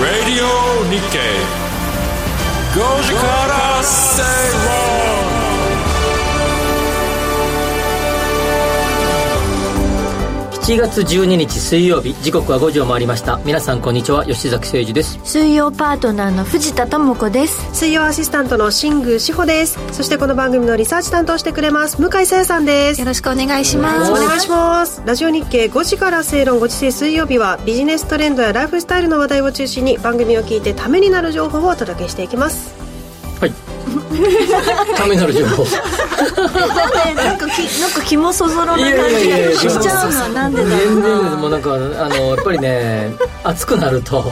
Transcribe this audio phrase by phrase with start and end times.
[0.00, 0.46] Radio
[0.90, 1.36] Nikkei
[2.74, 4.91] 5時から正論
[10.63, 13.37] 7月12日水曜日時刻は5時を回りました。
[13.43, 15.19] 皆さんこんにちは吉崎誠二です。
[15.25, 17.75] 水曜パートナーの藤田智子です。
[17.75, 19.77] 水曜アシスタントの新宮志保です。
[19.91, 23.01] そしてこの番組のリサーチ担当してくれます向井さやさんです。
[23.01, 24.11] よろしくお願いします。
[24.13, 25.03] お願いします。
[25.05, 32.73] ラジオ日経5時から正論5時制水曜日はビジネストレンドやライフスタイルの話題を中心に番組を聞いてためになる情報をお届けしていきます。
[33.41, 33.72] はい
[34.95, 43.11] ためになる情報なんかきなんか気もそぞろな感じがしちゃうのはなんでだろ全然うなもうなんかあのやっぱりね
[43.43, 44.31] 暑くなると、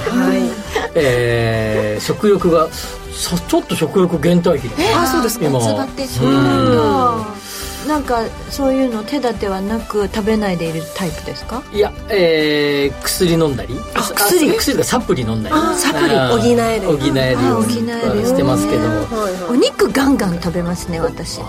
[0.96, 7.41] えー食欲がさちょっと食欲減退期だあそうですか今夏バテそうなんだ
[7.88, 11.64] なんかそういうの手立てはなく食べないでいるタイプですか？
[11.74, 13.76] いや、えー、薬飲んだり。
[13.96, 14.54] あ薬？
[14.56, 15.56] 薬がサプリ飲んだり。
[15.78, 16.86] サプリ補える。
[16.86, 18.22] 補えるようあ補える。
[18.22, 18.84] にしてますけど。
[18.88, 18.98] はい
[19.34, 19.52] はい。
[19.52, 21.40] お肉ガンガン食べますね私。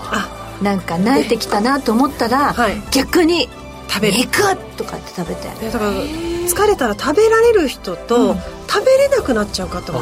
[0.61, 2.81] なんか慣れてきたなと思ったら、はい。
[2.91, 3.47] 逆に
[3.87, 4.17] 食べる。
[4.17, 4.41] 肉
[4.75, 5.47] とかって食べて。
[5.47, 8.35] ねだから疲れたら食べられる人と、
[8.67, 10.01] 食べれなくなっちゃう方も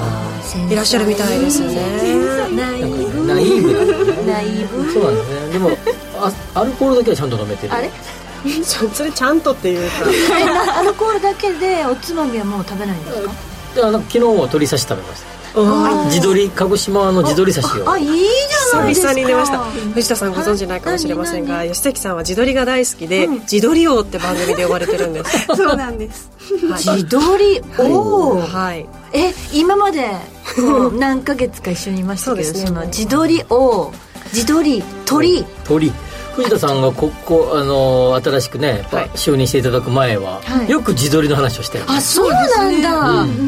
[0.71, 1.75] いらっしゃるみたいですよね
[2.55, 3.25] ナイーブ。
[3.25, 3.39] ナ
[4.41, 4.91] イーブ。
[4.91, 5.53] そうなんですね。
[5.53, 5.69] でも
[6.21, 7.89] あアルコールだけはちゃんと飲めてるあれ？
[8.63, 10.05] そ それちゃんとっていうか。
[10.79, 13.31] アルコールだけでおつまみはもう食べないんですか？
[13.75, 15.31] であの昨日は鶏刺し食べました。
[15.53, 17.91] あ地鶏鹿児島の地鶏刺しを。
[17.91, 19.09] あいいじゃないですか。
[19.09, 19.59] 久々に出ました。
[19.93, 25.45] 藤田さんご存知ないかもしれませんが何吉崎さんは地鶏が大好きで、地鶏王って番組で呼ばれてるんです。
[25.55, 26.29] そうなんです。
[26.79, 27.83] 地鶏お
[28.37, 28.85] おはい。
[29.11, 30.07] え今まで
[30.97, 32.65] 何ヶ月か一緒にいましたけどそね。
[32.67, 33.91] その地鶏を
[34.33, 35.45] 地鶏鳥。
[35.65, 35.91] 鳥
[36.35, 39.09] 藤田さんがここあの新しくねはい。
[39.15, 40.69] 就任していただく前は、はい。
[40.69, 41.85] よく地鶏の話をしてる。
[41.87, 42.81] あそうなん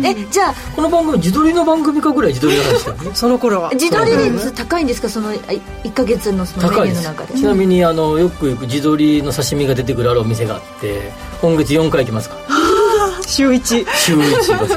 [0.01, 2.79] だ、えじゃあこの番組地鶏の番組かぐらい地鶏の話？
[2.79, 3.75] してるねその頃は。
[3.75, 5.09] 地鶏率高いんですか？
[5.09, 7.33] その1ヶ月のそのメニューの中で。
[7.35, 11.11] ちなみにあのよくよく地鶏の刺身が出てくるあるお店があって
[11.41, 12.35] 今月4回行きますか？
[12.35, 13.85] ら 週一。
[13.95, 14.67] 週1ですか？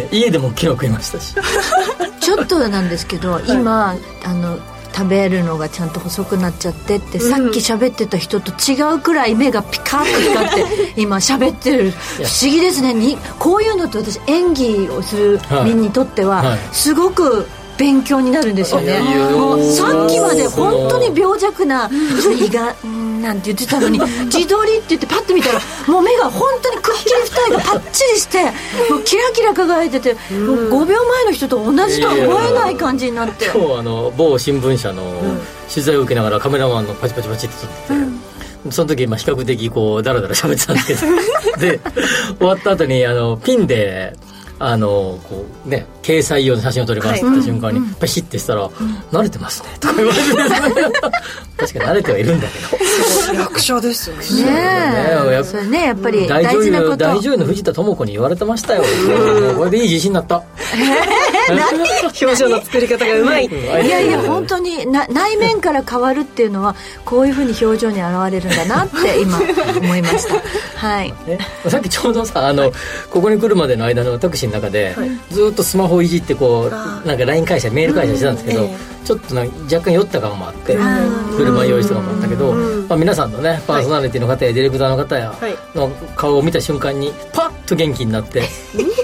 [0.12, 1.34] 家でも昨日食いましたし。
[2.20, 4.58] ちょっとなんですけど、今あの
[4.98, 11.92] 食べるのがちゃんと細くなっちゃってって、さっき喋ってた人と違うくらい目がピカッと光って 今喋ってる。
[11.92, 12.92] 不思議ですね。
[12.94, 15.70] にこういうのって私演技をするはい。
[15.70, 16.58] 身にとっては、はい。
[16.72, 17.46] すごく
[17.78, 18.86] 勉強になるんですよね。
[18.86, 28.44] いやいやもうさっきまで本当に病弱な胃がうんなんて言ってたのに自撮りって言ってパッと見たらもう目が本当にくっきり二重がパッチリして
[28.90, 33.46] もうキラキラ輝いててもう5秒前の人と同じとは思えない感じになって。
[33.46, 35.02] 今日あの某新聞社の
[35.68, 41.58] 取材を受けながらカメラマンのパチパチパチって撮ってて、その時まあ比較的こうダラダラ喋ってたんですけど。
[41.58, 41.80] で
[42.38, 44.14] 終わった後にあのピンで
[44.60, 48.68] あのこうね掲載用の写真を撮りますって言った瞬間にパシッてしたら
[49.12, 50.92] 「慣れてますね」とか言われてですね。
[51.58, 52.76] 確かに慣れてはいるんだけ
[53.34, 53.34] ど。
[53.34, 54.22] 役者ですよね。
[54.44, 55.86] ねねやっえそれね。
[55.86, 56.96] やっぱり大女優大事なこと。
[56.98, 58.84] 大女優の藤田智子に言われてましたよ。
[59.58, 60.44] これでいい自信になった
[61.52, 63.46] 表情の作り方がうまい。
[63.46, 63.50] い
[63.88, 69.38] やいや本当にな内面から変わるっていうのはこういうふうに表情に現れるんだなって今
[69.76, 70.34] 思いました。
[70.78, 71.12] はい。
[71.26, 71.38] ね、
[71.68, 72.72] さっきちょうどさあの
[73.10, 74.96] ここに来るまでの間のタクシーの中で、
[75.30, 76.70] ずっとスマホいじってこう
[77.06, 78.68] なんか LINE 会社メール会社してたんですけど、
[79.08, 80.76] ちょっとな若干酔った感もあって
[81.34, 85.56] 車用意した感もあったけど、まあ、皆さんのねパーソナリティの方やディレクターの方やはい。
[85.74, 88.42] の顔を見た瞬間にパッと元気になって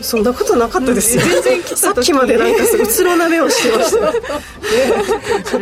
[0.02, 1.22] そんなことなかったですよ。
[1.22, 3.98] 全然さっきまでなんかうつろな目をしてました。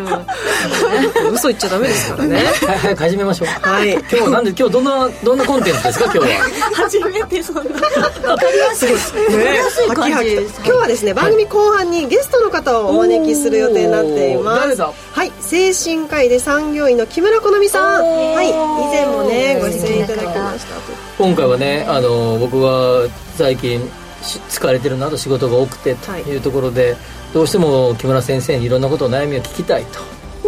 [1.24, 2.36] よ嘘言っちゃダメですからね。
[2.66, 3.48] はい早く始めましょう。
[3.48, 3.92] はい。
[3.92, 6.26] 今日はなんで今日どんなどんなコンテンツですか今日は？
[6.74, 7.62] 初めてそんな。
[7.62, 7.70] ねい。
[7.70, 14.80] 感じはきはきと今日はですね番組後半にゲストの方をお招きする予定になっています。
[14.82, 18.04] はい精神科医で産業医の木村好美さん。
[18.04, 20.74] はい以前もねご出演いただきました。
[21.22, 23.80] 今回はねあの僕は最近
[24.22, 26.22] し疲れてるなと仕事が多くてとはい。
[26.22, 26.96] いうところで、
[27.34, 29.84] どうしても木村先生にいろんなことを悩みを聞きたい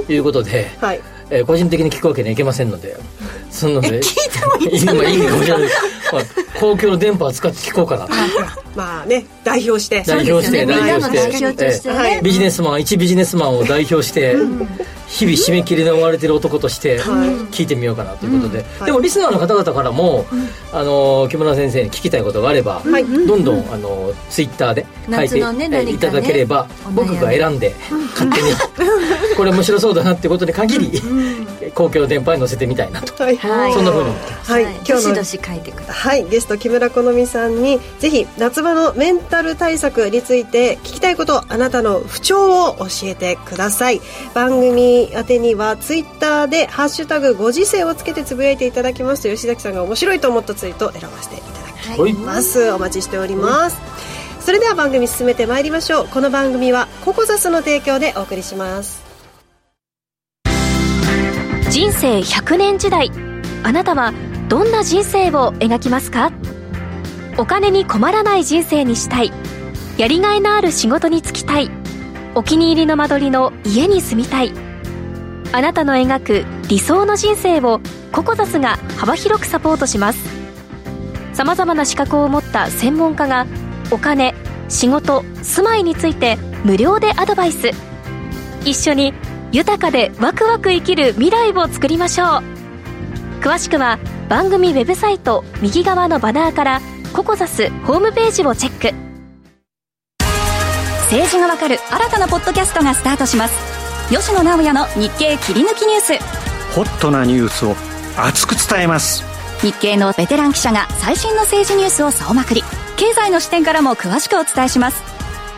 [0.04, 1.00] ということで、はい
[1.34, 2.96] えー個人的に聞くわけにはいけませんので
[3.50, 5.18] そので聞いてもいいまあい？
[5.18, 5.68] いかもしれない、
[6.12, 8.06] まあ、公共の電波を使って聞こうかな。
[8.06, 8.12] と
[8.76, 10.02] まあね代表して。
[10.06, 10.74] 代表してね。
[10.74, 12.20] 代表して。
[12.22, 14.36] ビジネスマン一ビジネスマンを代表して
[15.06, 20.26] 日々締め切りで追われてる男として聞いてみようかなということで、でもリスナーの方々からも、
[20.72, 22.82] あの木村先生に聞きたいことがあれば、
[23.26, 25.38] どんどんあのツイッターで書いて、
[25.90, 27.74] いただければ、僕が選んで
[28.14, 28.52] 勝手に。
[29.36, 31.02] これ面白そうだなってことに限り、
[31.74, 34.52] 公共電波に載せてみたいなと、そんなふうに思ってます。
[34.52, 44.00] はい、ど今日のしどし書いてくださはい、ゲスト木村好美さんにぜひ夏場のメンタル対策について聞きたいことあなたの不調を教えてください。
[44.34, 52.12] 番組宛てにはツイッターで「ハッシュタグご時世」をつけてつぶやいていただきますと吉崎さんが面白いと思ったツイートを選ばせていただきはい。
[52.14, 53.78] ますお待ちしております。
[54.40, 56.08] それでは番組進めてまいりましょう。
[56.08, 59.02] この番組はココザスの提供でお送りします。
[61.70, 63.10] 人生100年時代。
[63.62, 64.12] あなたは
[64.48, 66.30] どんな人生を描きますか？
[67.38, 69.32] お金に困らない人生にしたい。
[69.96, 71.70] やりがいのある仕事に就きたい。
[72.34, 74.52] お気に入りの間取りの家に住みたい
[75.54, 77.80] あなたの描く理想の人生を
[78.10, 80.18] ココザスが幅広くサポートします。
[81.32, 83.46] さまざまな資格を持った専門家が
[83.92, 84.34] お金
[84.68, 87.70] 仕事住まいについて無料でアドバイス。
[88.64, 89.14] 一緒に
[89.52, 92.28] 豊かでワクワク生きる未来を作りましょう。
[93.40, 96.80] 詳しくは番組ウェブサイト右側のバナーから
[97.12, 98.92] ココザスホームページをチェック。
[101.02, 103.73] 政治がわかる新たなポッドキャストがスタートします。
[104.10, 106.18] 吉野直也の日経切り抜きニュース。
[106.74, 107.74] ホットなニュースを
[108.16, 109.24] 熱く伝えます。
[109.62, 112.62] 日経のベテラン記者が最新の政治ニュースを総まくり。
[112.96, 115.02] 経済の視点からも詳しくお伝えします。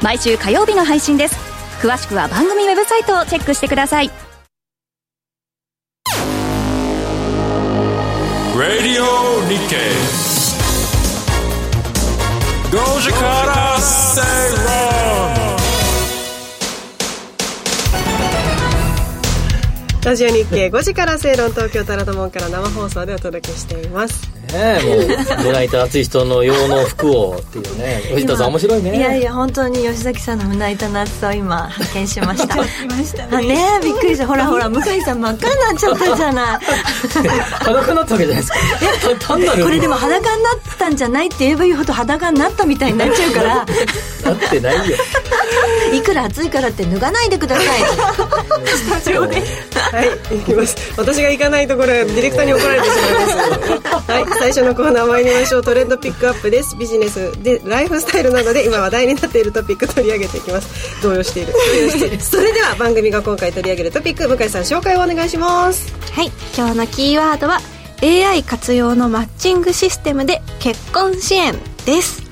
[0.03, 1.37] 毎週火曜日の配信です。
[1.83, 4.11] 詳しくは番組ウェブサイトをチェックしてください。
[8.55, 9.05] Radio
[9.49, 10.27] Nikkei.
[12.71, 15.16] 5時から正論
[20.07, 24.36] ラジオ日経5時から正論東京タラドモンから生放送でお届けしています。
[24.53, 25.45] ねもう。
[25.45, 28.03] 胸板熱い人の用の服をっていうね。
[28.13, 28.95] 藤田さん面白いね。
[28.95, 32.57] いいやいや本当に吉崎さんの胸板の厚さを今発見しました。
[32.57, 32.65] ね。
[33.81, 34.27] えびっくりした。
[34.27, 36.61] ほらほら向井さん真っ赤になっちゃったじゃない。
[37.61, 38.57] 裸になったわけじゃないですか。
[39.19, 39.65] た単なる。
[39.65, 43.55] これでも裸になったんじゃないって言えば言うほど裸になったみたいになっちゃうから。
[43.57, 43.67] なっ
[44.51, 44.97] てないよ。
[45.93, 47.67] いくら暑いからって脱がないでください。
[49.17, 50.03] は
[50.33, 50.77] い、いきます。
[50.97, 53.37] 私が行かないところ、ディレクターに怒られてしまいます。
[54.11, 55.63] はい、最初のコーナー参りましょう。
[55.63, 56.77] トレンドピックアップです。
[56.77, 61.03] ビジネスで、ライフスタイルなどで今話題になっているトピック取り上げていきます。
[61.03, 61.53] 動揺している。
[61.53, 62.21] 動揺している。
[62.21, 65.93] それでは番組が今回取り上げるトピック、向井さん紹介をお願いします。
[66.13, 67.61] はい今日のキーワードは
[68.03, 71.55] AI 活用のマッチングシステムで結婚支援
[71.85, 72.23] です、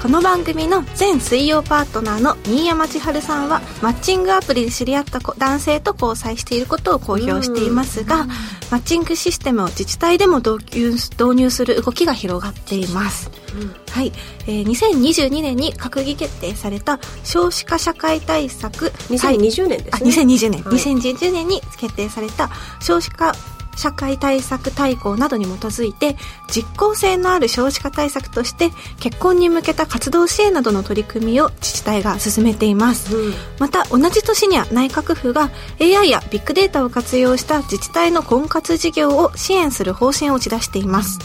[0.00, 8.26] この番組の全水曜パートナーの新山千春さんはマッチングアプリで知り合った子男性と交際していることを公表していますが
[8.70, 10.58] マッチングシステムを自治体でも導
[11.34, 13.28] 入する動きが広がっています、
[13.90, 14.12] はい、
[14.46, 20.10] えー2022年に閣議決定された少子化社会対策2020年ですあね。
[20.10, 22.50] 2020年、はい2020年に決定された
[22.80, 23.32] 少子化
[23.78, 26.16] 社会対策大綱などに基づいて
[26.48, 33.14] 実効性のある少子化対策として結婚に向けた活動支援などの取り組みを自治体が進めています、
[33.60, 41.20] また同じ年には内閣府が AI やビッグデータを活用した自治体の婚活事業を支援する方針を打ち出しています、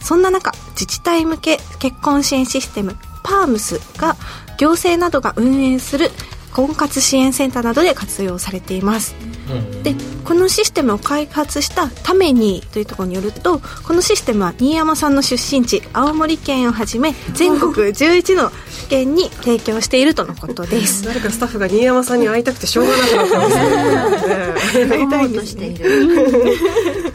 [0.00, 4.14] そんな中自治体向け結婚支援システム PARMS が
[4.58, 6.10] 行政などが運営する
[6.56, 9.14] 婚活支援センターなどで活用されています、
[9.82, 9.94] で
[10.24, 18.50] このシステムを開発したためにというところによるとこのシステムは新山さんの出身地青森県をはじめ全国11の
[18.88, 21.04] 県に提供しているとのことです。
[21.06, 24.86] 誰かスタッフが新山さんに会いたくてしょうがなくなってますね。
[24.86, 26.56] 会いたいんですね している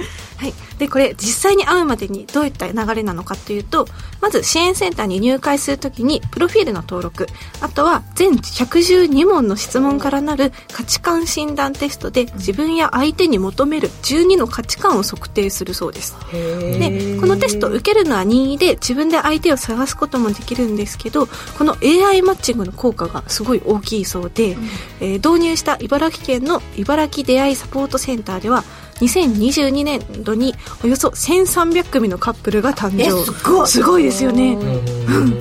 [0.41, 3.87] はい、でこれ実際に会うまでにどういった流れなのかというと
[4.21, 7.27] まず支援センターに入会するときにプロフィールの登録
[7.61, 16.15] あとは全112問の質問からなる価値観診断テストで自分や相手に求める12の価値観を測定するそうです。
[16.31, 24.57] でこのテストを受けるのは任意で自分で相手を探すこともできるんですけどこの AI マッチングの効果がすごい大きいそうで、
[24.99, 28.63] えー導入した茨城県の茨城出会いサポートセンターでは
[29.01, 30.53] 2022年度に
[30.83, 33.23] およそ1300組のカップルが誕生。
[33.23, 33.67] すごい。
[33.67, 34.57] すごいですよね。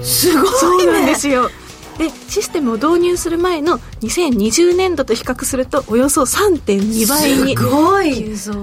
[0.02, 0.50] すごいね。
[0.59, 1.50] そうなんですよ。
[1.99, 7.57] でシステムを導入する前の2020年度と比較するとおよそ3.2倍に。
[7.57, 8.25] すごい。
[8.25, 8.55] 急増。
[8.55, 8.61] こ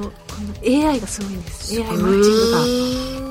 [0.66, 1.80] の AI がすごいんです。
[1.80, 3.27] AI マッチングが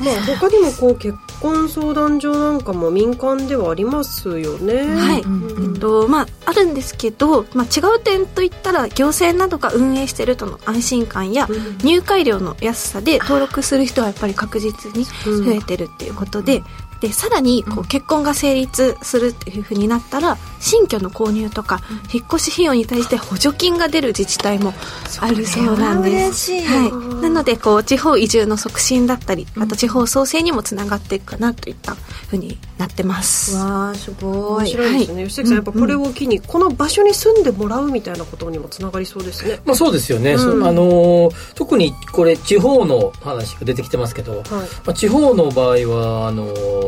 [0.00, 4.84] まあ他にもこう結婚相談所なんかも民間ではありますよね。
[4.94, 11.48] はい、えっとまあ、あるんですけど、まあ、違う点といったら行政などが運営しているとの安心感や
[11.84, 16.62] 入会料の安さで登録する人はやっぱり確実に増えてるっていうことで。
[17.00, 21.80] でさらにこう結婚が成立するっていうふうになったら新居の購入とか
[22.12, 24.72] 引っ越し費用に対して補助金が出る自治体も
[25.20, 26.52] あるそうなんです。
[26.52, 33.56] 嬉しいはい、なのでこう地方移住の促進だったりあと地方創生にもつながっていくかなといったふうになってます。
[33.56, 34.64] わあすごい。
[34.64, 39.60] 面白いですね、吉崎さんやっぱこれを機にこの場所に住んでもらうみたいなことにもつながりそうですね。
[39.64, 44.42] まあ、そうですよね、そあのー特にこれ地方の話が出てきてますけど、
[44.84, 46.85] まあ、地方の場合はあのー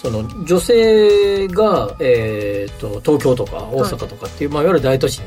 [0.00, 5.24] その女性が、えー、と東京とか大阪とかっていう、まあ、いわゆる大都市に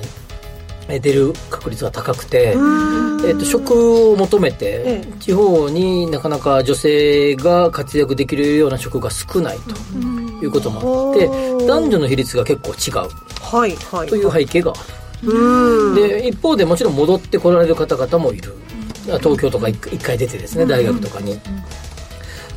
[0.90, 9.76] えー出る確率が高くて、えー、と職を求めてえ地方になかなか女性が活躍できるような職が少ないと
[10.44, 13.10] いうこともあってうん男女の比率が結構違う。
[13.40, 14.08] はいはい。
[14.08, 14.74] という背景が
[15.24, 15.96] うん。
[15.96, 18.54] で一方でもちろん戻ってこられる方々もいる。
[19.06, 21.40] 東京とか一一回出てですね大学とかに、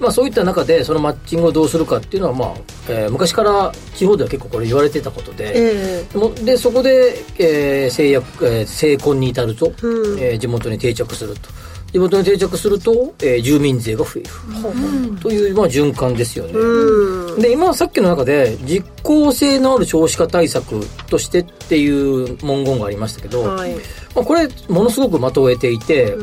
[0.01, 2.55] まあ、そういった中でそのマッチングをどうするかっていうのは、まあ
[2.89, 6.19] えー昔から地方では結構これ言われてたことで,、ええ。
[6.19, 10.19] もでそこで、えー制約えー成婚に至ると、うん。
[10.21, 11.49] えー地元に定着すると。
[11.93, 17.41] 地元に定着すると、えー住民税が増える、という、まあ、循環ですよね、うん。
[17.41, 23.75] で今さっきの中で実効性のある少子化対策としてっていう文言がありましたけど、はい。
[24.15, 26.15] まあ、これものすごく的を得ていて、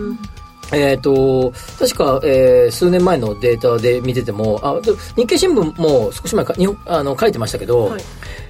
[0.72, 8.02] えっ、と確か、えー数年前のデータで見ててもあで日経新聞も少し前かにあの書いてましたけど、はい。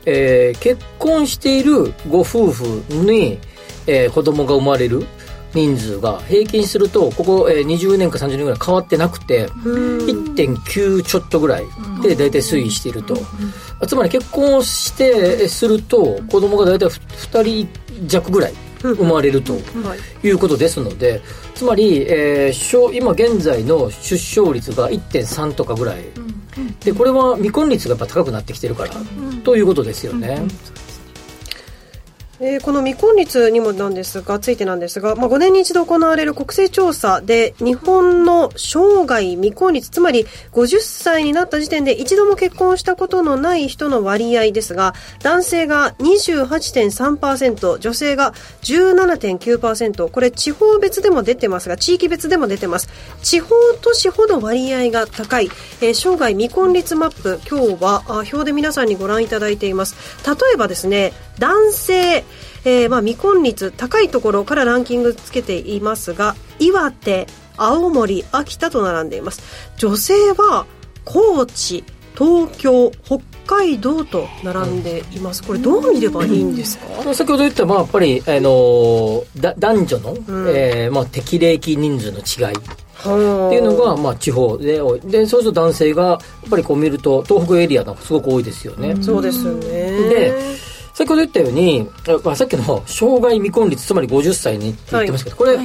[0.05, 3.39] えー結婚しているご夫婦に、
[3.87, 5.05] えー子供が生まれる
[5.53, 11.63] 人数が平均するとここ、えー20年か30年ぐらい変わってなくて、1.9ちょっとぐらい
[12.01, 13.17] で大体推移していると、
[13.87, 19.59] つまり結婚をしてすると子供が大体2人弱ぐらい生まれるとは
[20.23, 20.27] い。
[20.27, 21.21] いうことですので
[21.55, 26.03] つまり、えー小今現在の出生率が1.3とかぐらい、
[26.83, 28.91] でこれは未婚率がやっぱ高くなってきてるから、
[29.43, 30.41] ということですよね、
[32.45, 48.33] えーこの未婚率にもなんですがついてなんですが、まあ、5年に一度行われる国勢調査で日本の生涯未婚率つまり50歳になった時点で一度も結婚したことのない人の割合ですが男性が28.3%女性が
[48.63, 52.89] 17.9%これ地方別でも出てますが地域別でも出てます。
[53.21, 55.49] 地方都市ほど割合が高い、
[55.81, 59.95] えー生涯未婚率マップ今日はあ表で皆さんにご覧いただいています。
[60.27, 62.23] 例えばですね男性
[62.65, 67.27] えーまあ、未婚率高いところからランキングつけていますが岩手
[67.57, 69.41] 青森秋田と並んでいます。
[69.77, 70.65] 女性は
[71.05, 71.83] 高知
[72.15, 75.43] 東京北海道と並んでいます。
[75.43, 80.17] これどう見ればいいんですか、先ほど言った、まあ、やっぱり、あのーだ男女の、ん。
[80.47, 82.55] えーまあ、適齢期人数の違い。
[82.95, 85.01] はっていうのが、まあ、地方で多い。
[85.01, 89.67] でそうすると男性がやっぱりこう見ると東北エリアがすごく多いですよね、そうですよね。
[89.67, 90.52] で
[91.03, 95.57] 先ほど言ったように、あまあ、さっきの生涯未婚率つまり50歳にって言ってますけど、これ、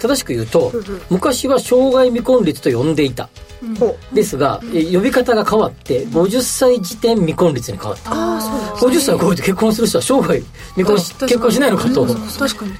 [0.00, 0.72] 正しく言うと、
[1.08, 3.30] 昔は生涯未婚率と呼んでいた、
[3.78, 8.10] ほですが、え呼び方が変わって50歳時点未婚率に変わった。
[8.10, 10.42] 50歳を超えて結婚する人は生涯
[10.74, 12.06] 未婚し結婚しないのかと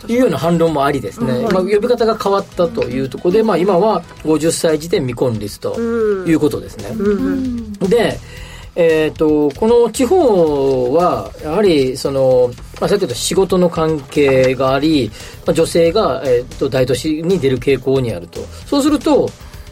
[0.09, 6.91] いうような反論もありですね、まあ、呼び方が変わったというところで、まあ、今は50歳時点未婚率ということですね、
[7.89, 8.19] で
[8.75, 12.51] えー、とこの地方はやはりその、
[12.81, 15.11] まあ、さっき言った仕事の関係があり、
[15.47, 18.41] まあ、女性が、えー、と大都市に出る傾向にあると。
[18.67, 19.29] そうすると,、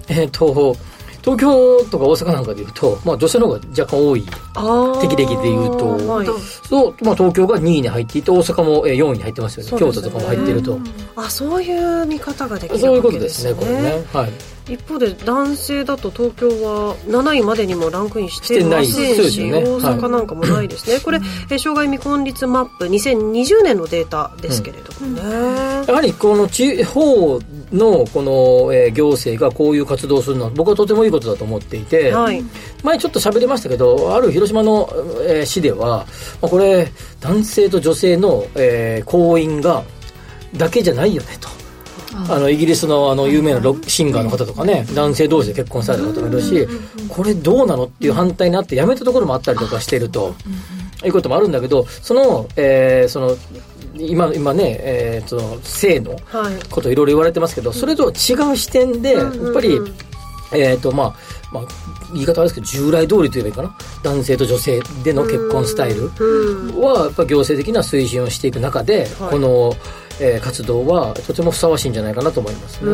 [0.09, 0.77] えー、と
[1.23, 4.25] 東京とか大阪なんかでいうと、まあ、女性の方が若干多い。
[4.55, 5.89] あ適齢期でいうと。
[6.09, 6.27] はい。
[6.69, 9.73] そう、まあ、東京が2位に入っていて大阪もえー4位に入ってますよね。
[9.73, 9.79] ね。
[9.79, 10.79] 京都とかも入っていると、
[11.17, 14.05] あそういう見方ができるそういうこわけとですねこれね。
[14.13, 14.31] はい。
[14.73, 19.65] 一方で男性だと東京は7位までにもランクインしてませんしてないですし、よね。
[19.67, 21.19] 大阪なんかもないですね、これ、
[21.51, 25.21] えー障害未婚率マップ2020年のデータですけれどもね、
[25.87, 27.39] やはりこの地方
[27.73, 32.43] のこの、えー行政がこういう活動をするのは僕はとてもいいことだと思っていて、はい。
[32.83, 34.89] 前ちょっと喋りましたけどある広島の、
[35.27, 36.07] えー市では、
[36.43, 39.85] まあ、これ男性と女性の、えー婚姻が
[40.57, 41.49] だけじゃないよねと。
[42.29, 46.67] あのイギリスのあの有名なロックシンガーの方とかね男性同士で結婚された方もいるし
[47.09, 50.35] これどうなのっていう反対になってやめたところもあったりとかしてると
[51.05, 51.53] いうこともあるん。
[51.53, 53.37] だけどその,、えーその
[54.01, 56.55] 今今ね、えーその性のはい。
[56.71, 59.79] こといろいろ言われてますけどそれとは違う視点でやっぱり、
[60.53, 61.15] えーとまあ
[61.53, 61.65] まあ、
[62.13, 63.77] 言い方はですけど従来通りと言えばいいかな？
[64.03, 66.11] 男性と女性での結婚スタイル
[66.81, 69.75] はやっぱ行政的な推進をしていく中で、この、
[70.21, 72.91] えー活動はとてもふさわしいんじゃないかなと思いますね。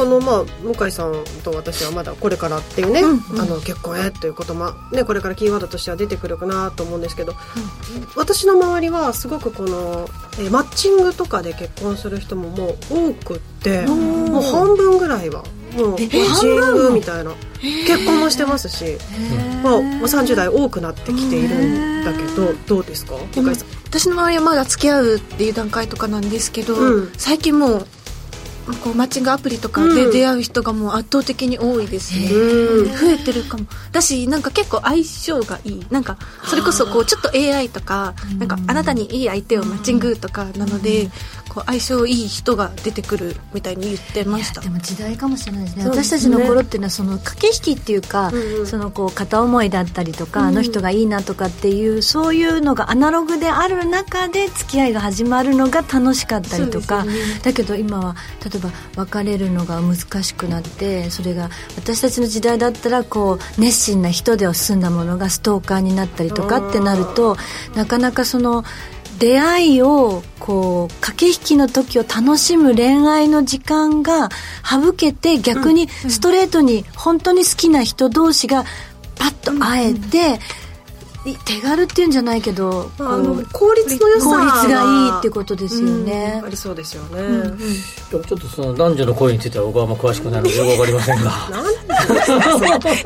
[0.00, 1.14] あのまあ向井さん
[1.44, 7.34] と私はまだこれからっていうね、あの結婚へということもねこれからキーワードとしては出てくるかなと思うんですけど、
[8.16, 15.44] 私の周りはすごくこの、えーマッチングとかで結婚する人ももう多くってもう半分ぐらいは
[15.76, 17.32] もうマッチングみたいな。
[17.60, 18.96] 結婚もしてますし、
[19.62, 23.16] まあ、30代多くなってきているんだけどどうですか？
[23.84, 27.12] 私の周りはまだ付き合うっていう段階とかなんですけど、うん。
[27.18, 27.86] 最近もう
[28.82, 32.92] こうマッチングアプリとかで出会う人がもう圧倒的に多いですね、うん。
[32.96, 33.66] 増えてるかも。
[33.92, 35.86] だしなんか結構相性がいい。
[35.90, 41.10] なんかそれこそこうちょっと AI とかなんかあなたにいい相手をマッチングとかなので
[41.50, 44.60] こう相性いい人が出てくるみたいに言ってました。
[44.60, 45.84] でも時代かもしれないですね。
[45.84, 45.90] ね。
[45.90, 48.66] 私たちの頃っていうのはその駆け引きっていうか、うんうん。
[48.66, 57.10] そのこう片思いだったりとか、あの人がいいなとかっていうそういうのがアナログである中で付き合いが始まるのが楽しかったりとか、ね
[57.42, 58.70] だけど今は例えば
[59.04, 67.36] 別れるのが難しくなってそれが私たちの時代だったらこう熱心な人では済んだものがストーカーになったりとかってなると
[67.74, 68.64] なかなかその
[69.20, 74.30] 出会いをこう駆け引きの時を楽しむ恋愛の時間が
[74.64, 78.64] 省けて逆にストレートに本当に好きな人同士が
[79.16, 80.38] パッと会えて、い
[81.44, 86.48] 手軽っていうんじゃないけど、あの効率の良さ効率がいいはってことですよねうんあ。
[86.48, 87.20] りそうですよね、
[88.10, 91.32] ちょっとその男女の恋については僕はあんま詳しくないのでよくわかりませんが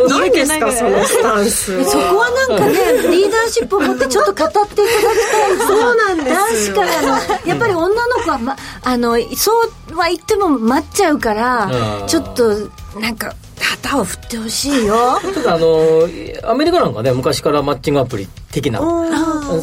[0.09, 2.73] 何ですかそのスタンスはそこはなんかね、
[3.17, 5.67] リーダーシップを持ってちょっと語っていただきたい。
[5.67, 9.53] そうなんですよ確かにあの、やっぱり女の子は、ま、あの、そ
[9.91, 13.35] うは言っても待っちゃうからう、んちょっと、なんか、
[13.83, 15.19] 旗を振ってほしいよ。
[15.35, 16.09] ただあの
[16.45, 18.81] アメリカなんかね昔からマッチングアプリ的な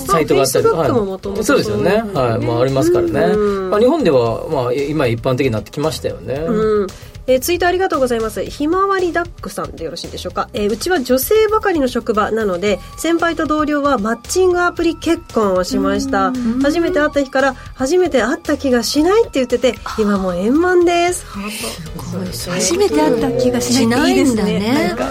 [0.06, 2.46] サイトがあったり、まあ Facebook も元々そうですよね、はい。
[2.46, 3.70] まあ、ありますからね、うん。
[3.70, 6.88] まあ、日本では、まあ、今一般的になってきましたよね、うん
[7.28, 8.44] えーツイートありがとうございます。
[8.46, 16.32] ひまわりダックさんでよろしいでしょうか、えーうちは女性ばかりの職場なので先輩と同僚はマッチングアプリ結婚をしました。
[16.62, 21.26] 初めて会った日から初めて会った気がしないって言ってて今もう円満です。
[21.26, 24.24] 初めて会った気がしない。
[24.24, 24.74] んだね。
[24.90, 25.10] なんか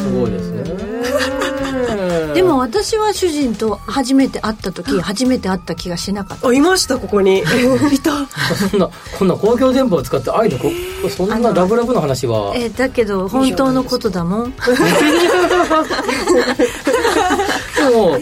[0.00, 0.49] すごいですね
[2.40, 6.48] でも私は主人と初めて会った時、初めて会った気がしなかった。
[6.48, 7.40] あいましたここに。
[7.92, 8.26] いた。
[8.70, 10.70] そんなこんな公共電波を使って愛のこ。
[11.14, 12.52] そんなラブラブの話は。
[12.56, 14.54] えーだけど本当のことだもん。
[17.88, 18.16] でも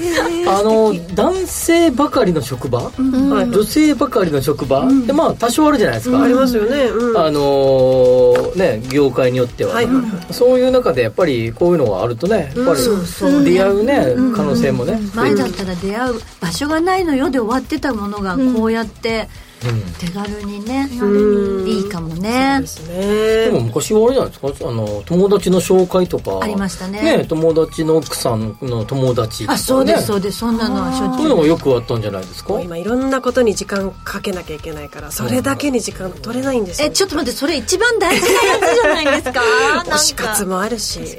[0.47, 7.16] あの男性ばかりの職場、はい女性ばかりの職場、でまあ多少あるじゃないですか、ありますよね、うん。
[7.18, 9.75] あのーね業界によっては、
[10.31, 19.29] そういう中でやっぱりこういうのがあるとねやっぱり出会うね、可能性もね、前だったら出会う場所がないのよで終わってたものがこうやって
[19.99, 20.88] 手軽にね、
[21.66, 22.59] いいかもね。
[22.61, 24.68] ですでもね昔はあれじゃないですか？
[24.68, 26.40] あの友達の紹介とか。
[26.42, 27.27] ありましたね。
[27.29, 30.38] 友達の奥さんの友達とか、ね、あそうですそうです。
[30.38, 31.23] そんなのはしょっちゅう。
[31.23, 32.61] そういうのがよくあったんじゃないですか？
[32.61, 39.40] 今いろんなことに時間かけなきゃいけないからそれだけに時間取れないんですよ、えちょっと待ってそれ一番大事なやつじゃないですか？
[39.87, 41.11] 推し活もあるし、推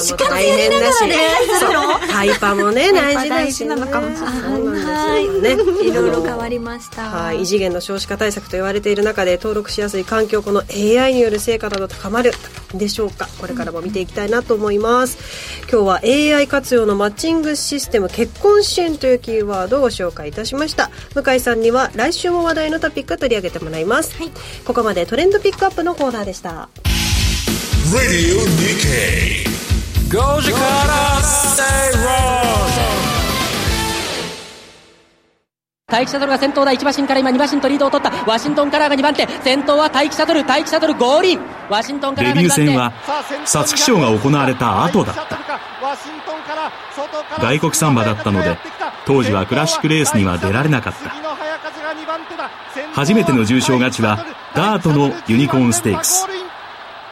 [0.00, 1.16] し活やりながらね。
[1.60, 5.24] そうタイパもね大事だし、ね、大事なのかもしれない。
[5.26, 7.02] いろいろ変わりました。
[7.02, 12.32] はい、異次元の少子化対策と言われている中で登録しやすい環境この AI による成果など高まる
[12.74, 13.28] でしょうか？
[13.40, 15.18] これからも見ていきたいなと思います。
[15.70, 20.90] 今日は AI 活用のマッチングシステム結婚支援というキーワードをご紹介いたしました。
[21.14, 24.16] 向井さんには来週も話題のトピックを取り上げてもらいます、
[24.64, 26.68] ここまでトレンドピックアップのコーナーでした。
[27.92, 29.46] Radio Nikkei.
[30.08, 31.62] Goji Kara Say
[31.98, 32.65] Wrong.
[35.88, 36.72] 待機シャトルが先頭だ。
[36.72, 38.10] 1馬身から今2馬身とリードを取った。
[38.28, 39.24] ワシントンカラーが2番手。
[39.44, 40.44] 先頭は待機シャトル。
[40.44, 41.38] 待機シャトル合輪
[41.70, 42.92] ワシントンカラーが2デビュー戦は
[43.44, 45.38] 皐月賞が行われた後だった。
[47.40, 48.58] 外国サンバだったので
[49.06, 51.10] 当時はクラシックレースには出られなかった。
[52.92, 56.26] 初めての重賞勝ちはダートのユニコーンステークス。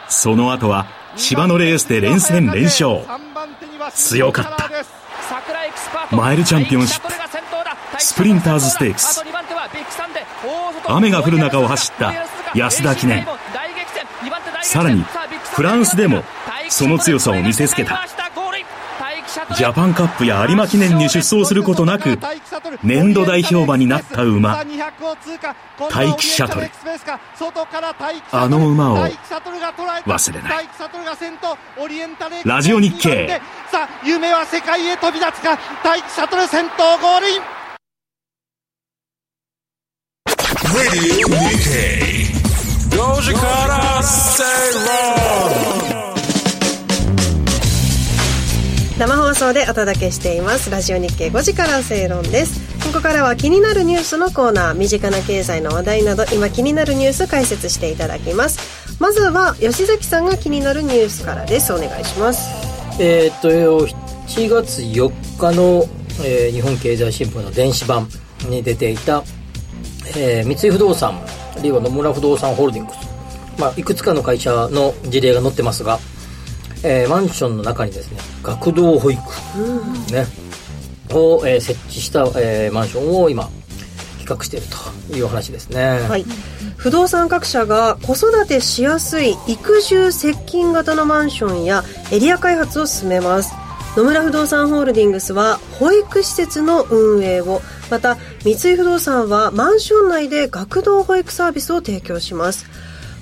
[0.09, 0.85] その後は
[1.15, 2.99] 芝のレースで連戦連勝。
[3.93, 4.69] 強かった。
[6.13, 7.13] マイルチャンピオンシップ
[7.99, 9.23] スプリンターズステークス。
[10.87, 12.13] 雨が降る中を走った
[12.53, 13.25] 安田記念。
[14.63, 15.03] さらに
[15.53, 16.23] フランスでも
[16.69, 18.05] その強さを見せつけた。
[19.55, 22.17] ジャパンカップや有馬記念に出走することなく
[22.83, 24.63] 年度代表馬になった馬。
[25.91, 26.69] 待機シャトル。
[28.31, 30.67] あの馬を忘れない。
[32.45, 33.41] ラジオ日経。
[34.03, 35.57] 夢は世界へ飛び立つか。
[35.83, 37.41] 待機シャトル先頭ゴールイン。
[40.75, 42.27] Radio Nikkei.
[42.91, 44.43] Go Jakarta, say
[44.83, 45.95] wrong.
[48.99, 62.49] 生放送でお届けしていますラジオ日経5時から正論ですここからは気になるニュースのコーナー身近な経済の話題など今気になるニュース解説していただきますまずは吉崎さんが気になるニュースからですお願いします
[63.01, 65.09] えーっと7月4
[65.39, 65.85] 日の、
[66.25, 68.09] えー日本経済新聞の電子版
[68.49, 69.23] に出ていた、
[70.15, 71.19] えー三井不動産
[71.57, 75.99] あるいは野村不動産ホールディングス、まあ、いくつかの会社の事例が載ってますが、
[76.83, 79.21] えーマンションの中にですね学童保育、
[80.11, 80.25] ね、
[81.11, 83.49] を、えー設置した、えーマンションを今
[84.19, 85.99] 企画しているという話ですね。
[86.09, 86.25] はい。
[86.77, 93.53] 不動産各社が子育てしやすい育住接近型のマンションやエリア開発を進めます。
[93.95, 102.65] 野村不動産ホールディングスは保育施設の運営をまた三井不動産はマンション内で学童保育サービスを提供します。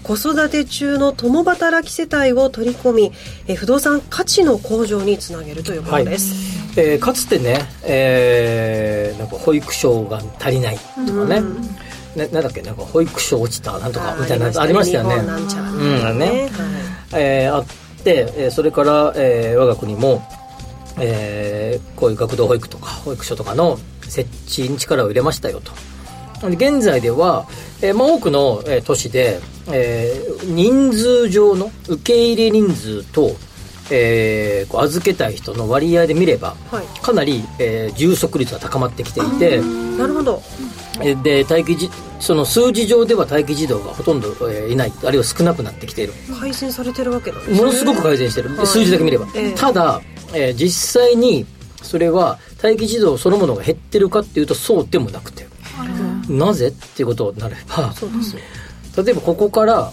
[0.02, 3.12] 子育て中の共働き世帯を取り込み
[3.48, 11.42] え不動産価値の向上につなげるということです、えーかつてね、えーなんか保育所が足りないとかね、
[12.18, 16.50] ねなんだっけなんか保育所落ちたなんとかみたいなやつありましたよねんちゃらうんね、
[17.14, 17.66] えーあっ
[18.04, 20.22] て、えーそれから、えー我が国も、
[21.00, 24.30] えーこういう学童保育とか保育所とかの設
[24.62, 25.72] 置に力を入れましたよと。
[26.50, 27.46] で現在では、
[27.82, 29.40] えーまあ、多くの、えー都市で、
[29.72, 33.32] えー人数上の受け入れ人数と、
[33.92, 36.86] えーこう預けたい人の割合で見ればはい。
[37.02, 39.62] かなり、えー充足率が高まってきていて
[39.98, 40.42] なるほど。
[41.02, 46.14] えで待機じその数字上では待機児童がほとんど、えーいないあるいは少なくなってきている。
[46.40, 47.58] 改善されてるわけなんですね。
[47.58, 48.68] ものすごく改善してる、はい。
[48.68, 49.52] 数字だけ見れば、ええ。
[49.54, 50.02] ただ、
[50.34, 51.46] えー実際に
[51.82, 55.46] それは待機児童そのものが減ってるかっていうとそうでもなくて、
[56.30, 58.42] なぜっていうことになればそうですね
[58.96, 59.92] 例えばここから、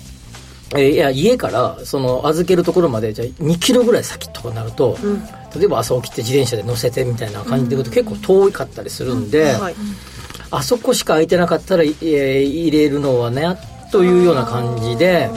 [0.74, 4.96] えーいや家からその預けるところまでじゃあ2キロぐらい先とかなると、
[5.56, 9.74] 例えば朝起きて自転車で乗せてみたいな感じでいくと結構遠かったりするんで、はい。
[10.52, 13.58] あそこしか空いてなかったら、えー入れるのはね
[13.90, 15.28] というような感じで、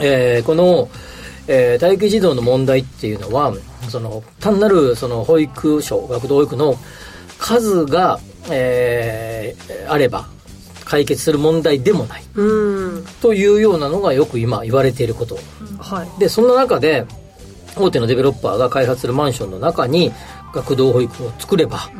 [0.00, 0.88] えーこの、
[1.48, 3.52] えー待機児童の問題っていうのは
[3.88, 6.76] その単なるその保育所学童保育の
[7.38, 8.18] 数が、
[8.50, 10.26] えーあれば
[10.84, 12.24] 解決する問題でもない。
[12.34, 13.04] うん。
[13.20, 15.36] というようなのがよく今言われていること。
[15.78, 16.20] はい。
[16.20, 17.06] でそんな中で
[17.76, 20.12] 大手のデベロッパーが開発するマンションの中に
[20.56, 21.90] 学童保育を作れば、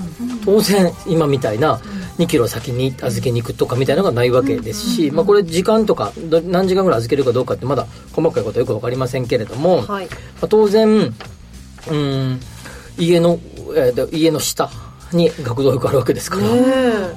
[0.45, 1.77] 当然今みたいな
[2.19, 10.07] 2キロ先に預けに行くとかみたいなのがないわけですし、まあ、これ時間とかど何時間ぐらい預けるかどうかってまだ細かいことはよく分かりませんけれども、はい。
[10.07, 12.41] まあ、当然うん
[12.99, 13.39] 家の、
[13.77, 14.71] えーで家の下
[15.13, 16.43] に学童保育あるわけですから、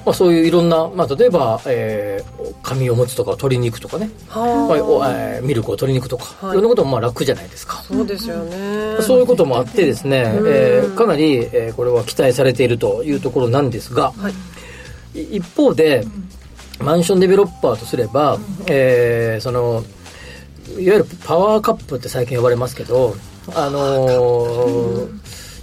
[0.05, 4.45] まあ、そういういろんな、まあ、例えば、えー紙おむつとかを取りに行くとかね、まあ
[4.83, 6.57] おえーミルクを取りに行くとか、はい。
[6.57, 7.81] い、ろんなこともまあ楽じゃないですか。
[7.81, 8.97] そうですよね。
[9.01, 14.13] そういうこともあってですね、えーかなり、えーこれは期待されているというところなんですが、
[15.15, 15.37] い。
[15.37, 16.05] 一方で、
[16.79, 19.83] マンションデベロッパーとすれば、えーその
[20.77, 23.15] いわゆるパワーカップって最近呼ばれますけど、
[23.55, 25.09] あのー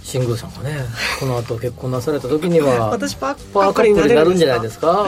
[0.09, 0.77] 新宮さんがね
[1.19, 5.05] この後結婚なされた時には 私パーカップになるんじゃないですか？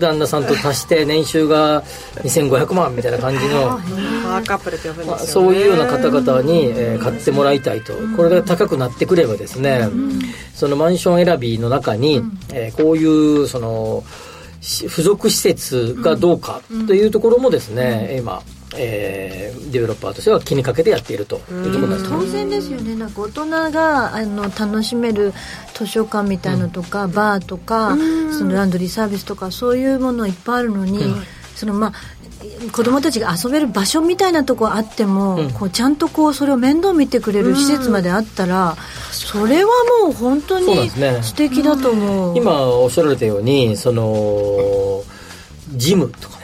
[0.00, 1.84] 旦那さんと足して年収が
[2.24, 5.48] 2500万みたいな感じのパワーカップルって呼ぶんまあですよね。
[5.48, 7.92] そういうような方々に、えー買ってもらいたいと。
[8.16, 9.88] これが高くなってくればですね、
[10.54, 12.20] そのマンション選びの中に、
[12.52, 14.02] えーこういうその
[14.60, 18.42] し付属施設がどうかというところもですね、今、
[18.76, 21.36] えーデベロッパーとしては気にかけてやっていると。
[21.36, 22.08] いうところですね。
[22.10, 22.96] 当然ですよね。
[22.96, 25.32] なんか大人があの楽しめる
[25.74, 27.96] 図書館みたいのとか、バーとか、
[28.36, 31.14] そのランドリーサービスとかそういうものいっぱいあるのに、
[31.54, 31.92] そのまあ
[32.72, 38.76] 子供たちが遊べる場所みたいなとこあっても、こうちゃんとこうそれを面倒見てくれる施設まであったら、
[39.12, 39.70] それは
[40.02, 45.02] もう本当に素敵だと思う、今おっしゃられたようにその
[45.76, 46.39] ジムとかね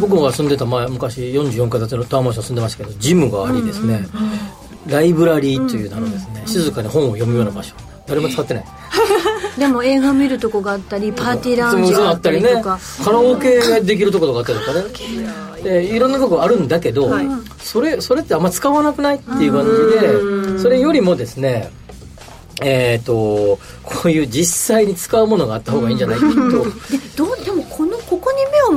[0.00, 4.06] 僕が住んでた前昔44階建てのタワーマンション住んでましたけどジムがありですね、
[4.86, 7.74] ライブラリーという名のですね、静かに本を読むような場所。
[8.08, 8.64] 誰も使ってない。
[9.58, 14.84] でも映画見るとこがあったりパーティーラウンジがあったりとか、カラオケができるところがあったりとかね。
[15.62, 17.10] でいろんなとこあるんだけど、
[17.60, 21.70] それそれってあんま使わなくないっていう感じでそれよりもですね
[22.60, 26.32] えっ、とこういう実際に使うものがあった方がいいんじゃないかと、
[26.90, 27.57] でどうでも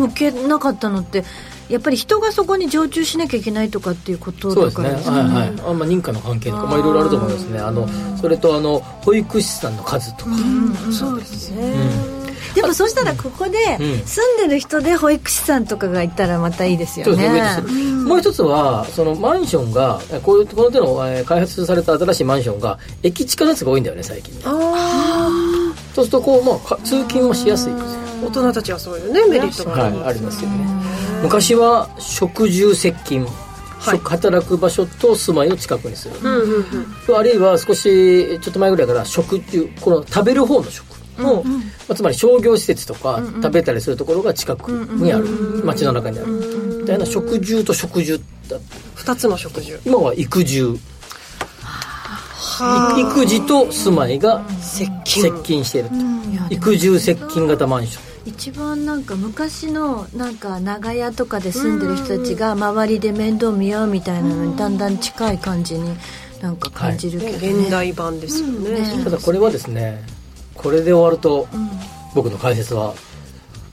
[0.02, 1.24] こに目を向けなかったのって
[1.70, 4.98] やっぱり人がそこに常駐しなきゃいけないとかっていうことそうですね、だから。
[4.98, 7.60] ですかはいはい、あまあ、認可の関係とか、まあ、いろいろあると思いますね。
[7.60, 7.88] あの
[8.18, 10.32] それとあの保育士さんの数とか、
[10.92, 11.74] そうですね、
[12.56, 14.06] でもそしたらここでうん。
[14.06, 17.30] 住んでる人で保育士さんとかがいたらまたいいですよね。
[18.06, 24.42] もう一つはそのマンションがえこういうこの手のえー開発された新しいマンションが駅地下のやつが多いんだよね最近ね。
[25.94, 30.65] そうするとこう、まあか、通勤もしやすいですよ大人たちはそういうねメリットがある、はい、ありますよね。
[31.23, 33.25] 昔は食住接近、
[33.79, 36.65] 食働く場所と住まいを近くにする、うんうん
[37.10, 37.17] うん。
[37.17, 41.51] あるいは少しちょっと前ぐらいから食住この食べる方の食も、ま
[41.89, 45.27] あ、つまり商業施設とか食べたりするところが近くにある、
[45.63, 46.27] 街の中にある、
[46.81, 48.57] みたいな食住と食住だ
[48.95, 49.79] 2つの食住。
[49.86, 50.77] 今は育住。
[51.63, 55.95] は育児と住まいが接接近していると、
[56.53, 65.95] 育住接近型マンション一番なんか昔のなんか長屋とかで住んでる人たちが周りで面倒見合うみたいなのにだんだん近い感じに
[66.41, 70.03] なんか感じるけどね、現代版ですよね,、ただこれはですね
[70.55, 71.47] これで終わると、
[72.13, 72.93] 僕の解説は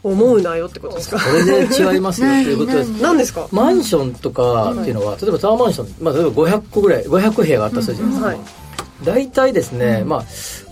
[0.03, 1.19] 思うなよってことですか？
[1.19, 2.29] これで違いますよ。
[2.45, 3.49] ということです何ですか？
[3.53, 8.39] マンションとかっていうのは、例えばタワーマンション、まあ、例えば500個ぐらい500部屋があったとするじゃないですか、はい
[9.05, 10.23] 大体ですね、まあ、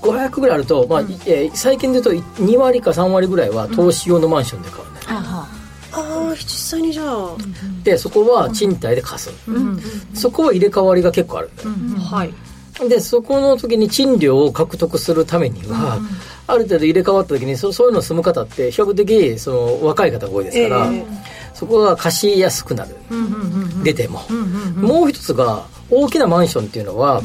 [0.02, 5.48] 500ぐらいあると、まあえー最近で言うと2割か3割ぐらいは投資用のマンションで買うんだよ、あ。
[5.92, 7.36] あ実際にじゃあ、
[7.82, 9.30] でそこは賃貸で貸す、
[10.14, 11.50] そこは入れ替わりが結構ある。
[11.50, 12.34] んだよ、はい。
[12.88, 15.98] でそこの時に賃料を獲得するためには、
[16.46, 21.04] ある程度入れ替わった時にそそういうの住む方って比較的その若い方が多いですから、え
[21.54, 22.94] そこが貸しやすくなる、
[23.82, 24.20] 出ても、
[24.76, 27.22] もう一つが大きなマンションっていうのは、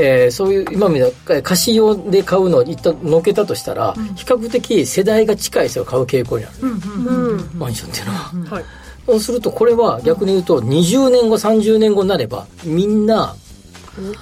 [0.00, 8.54] えーそういう今みたいな貸し用で買うのを一旦のけたとしたら、比較的世代が近い人が買う傾向にある、うんマンションっていうのは。
[8.56, 8.64] はい。
[9.06, 13.34] そうするとこれは逆に言うと20年後30年後になればみんな、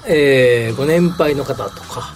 [0.06, 2.14] えーご年配の方とか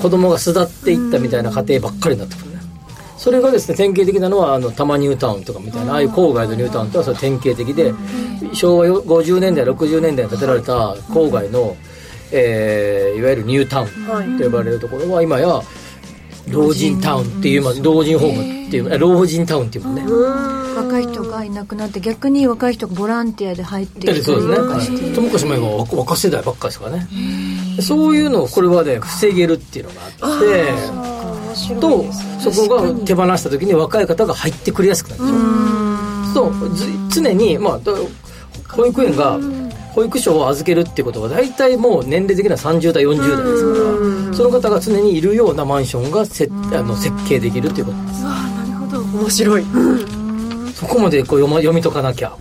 [0.00, 2.60] 子供が巣立っていったみたいな家庭ばっかりになってくるね。
[3.16, 7.92] それがですね典型的なのはあの多摩ニュータウンとかみたいなああいう郊外のニュータウンとはそれ典型的で
[8.54, 11.76] 昭和よ50年代60年代に建てられた郊外の、
[12.32, 15.60] えーいわゆるニュータウンと呼ばれるところは今や
[16.48, 20.04] 老人タウンっていう、まあ、老人ホームっていうあ老人タウンっていうもんね。
[20.76, 27.08] 若い人がいなくなって逆に若い人がボランティアで入ってだってそうですね、はい、ともかし前は若若世代ばっかりですからね。
[27.82, 32.04] そういうのをこれはね防げるっていうのがあってと
[32.40, 35.22] そこが手放した時に若い方が入ってくれやすくなる
[36.32, 37.92] そうず常にまあだ
[38.68, 39.38] 保育園が
[39.92, 47.98] 保育所を預けるっていうことは大体もう年齢的には30代40代ですからその方が常にいるようなマンションがせあの設計できるっていうこと。
[47.98, 48.20] です
[49.16, 49.64] 面白い。
[50.74, 52.34] そこまでこう読,、ま、読み解かなきゃ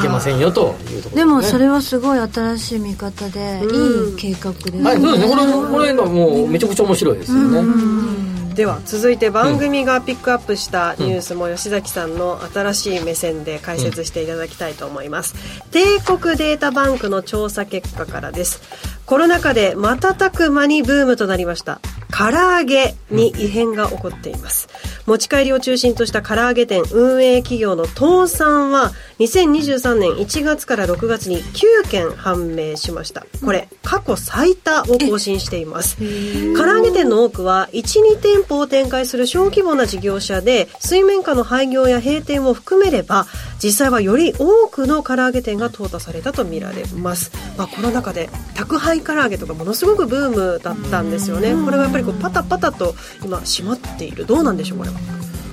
[0.00, 5.34] いけませんよというところでもそれはすごい新しい見方でいい計画ですね、はい、そうですね。
[5.34, 8.33] これ、これ今もうめちゃくちゃ面白いですよね。
[8.54, 15.34] では続いて番組がピックアップしたニュースも吉崎さんの新しい目線で解説していただきたいと思います、
[15.72, 18.62] 帝国データバンクの調査結果からです。
[19.06, 21.80] コロナ禍で瞬く間にブームとなりました。
[22.16, 24.68] 唐揚げに異変が起こっています。
[25.04, 33.26] 持ち帰りを中心とした唐揚げ店運営企業の倒産は2023年1月から6月に9件判明しました。
[33.44, 35.96] これ過去最多を更新しています。
[35.96, 43.26] 唐揚げ店の多くは12店舗を展開する小規模な事業者で水面下の廃業や閉店を含めれば
[43.62, 51.54] 実際はより多くの唐揚げ店が淘汰されたとみられます、まあ、コロナ禍で宅配唐揚げとかものすごくブームだったんですよね。
[51.64, 54.26] これがやっぱりこうパタパタと今閉まっている。
[54.26, 54.96] どうなんでしょうこれは。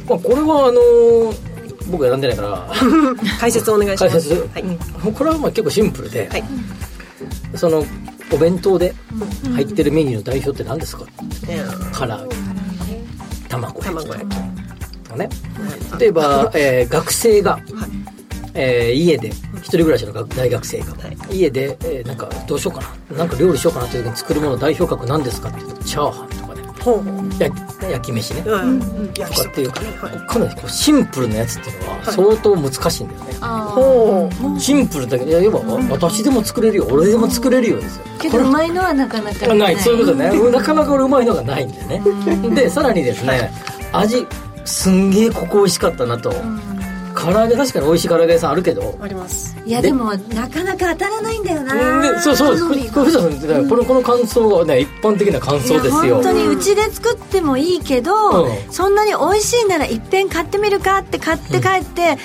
[0.09, 1.51] まあ、これはあのー
[1.89, 2.69] 僕選んでないから。
[3.39, 4.13] 解説お願いします。
[4.13, 4.63] 解説、はい。
[5.05, 5.13] うん。
[5.13, 6.43] これはまあ結構シンプルで、はい。
[7.55, 7.83] その
[8.31, 8.93] お弁当で
[9.53, 11.03] 入ってるメニューの代表って何ですか、
[11.93, 12.35] 唐揚げ。
[13.49, 14.35] 卵焼き。
[15.03, 15.29] とかね。
[15.99, 17.59] 例えば、えー学生が、
[18.53, 20.85] えー家で一人暮らしの学大学生が、
[21.31, 23.17] 家で、えーなんかどうしようかな。
[23.17, 25.49] なんか料理しようかなという時に作るもの代表格何ですか？
[25.49, 26.61] って言うとチャーハンとかね。
[27.91, 28.79] 焼き飯ね、うん
[29.13, 29.81] とかっていうか、
[30.27, 34.59] かなりこうシンプルなやつっていうのは相当難しいんだよね、ほう。
[34.59, 35.61] シンプルだけどいや要は、
[35.91, 36.87] 私でも作れるよ。
[36.89, 38.03] 俺でも作れるよですよ。
[38.19, 39.53] けどうまいのはなかなか。
[39.53, 39.77] ない。
[39.79, 40.51] そういうことね。
[40.51, 42.01] なかなか俺うまいのがないんでね。
[42.55, 43.51] でさらにですね
[43.93, 44.25] 味
[44.65, 46.33] すんげえここ美味しかったなと、
[47.21, 48.97] 唐唐揚げ確かに美味しい唐揚げ屋さんあるけど。
[48.99, 49.55] あります。
[49.65, 52.01] いやでもなかなか当たらないんだよな。
[52.01, 52.91] でそうそうです。
[52.91, 56.15] これこれこのこの感想はね一般的な感想ですよ。
[56.15, 58.71] 本当にうちで作ってもいいけど、うん。
[58.71, 62.17] そんなに美味しいならいっぺん買ってみるかって買って帰って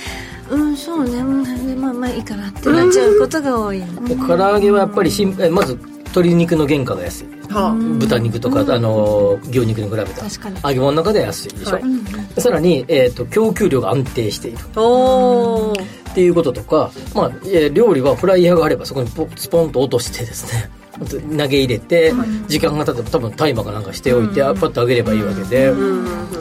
[0.51, 1.19] うん、そうね。
[1.19, 7.27] うんまあまあいいかなってなっちゃうことが多い、で唐揚げはやっぱりしんえまず鶏肉の原価が安い。
[7.49, 10.29] は豚肉とか、あの牛肉に比べたら。
[10.29, 10.61] 確かに。
[10.65, 12.41] 揚げ物の中では安いでしょ、はい。
[12.41, 14.59] さらに、えー、と供給量が安定している。
[14.59, 22.13] っていうこととか、まあ、えー料理はフライヤーがあればそこにポスポンと落としてですね投げ入れて、
[22.49, 25.73] 時間が経てば多分タイマーかなんかしておいて、パッと揚げればいいわけで、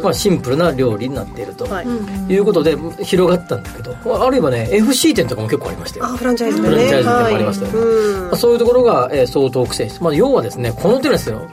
[0.02, 1.86] まあ、シンプルな料理になっていると、はい。
[2.34, 6.06] い、うことで広がったんだけどあるいはね FC 店とかも結構ありましたよ。
[6.06, 6.76] あフランチャイズでね。
[6.76, 7.88] フランチャイズ店もありましたよね、はい。
[7.88, 8.28] うん。
[8.28, 11.48] まあそういうところが、えー相当苦戦して、まあ、要はですねこの手ですよ。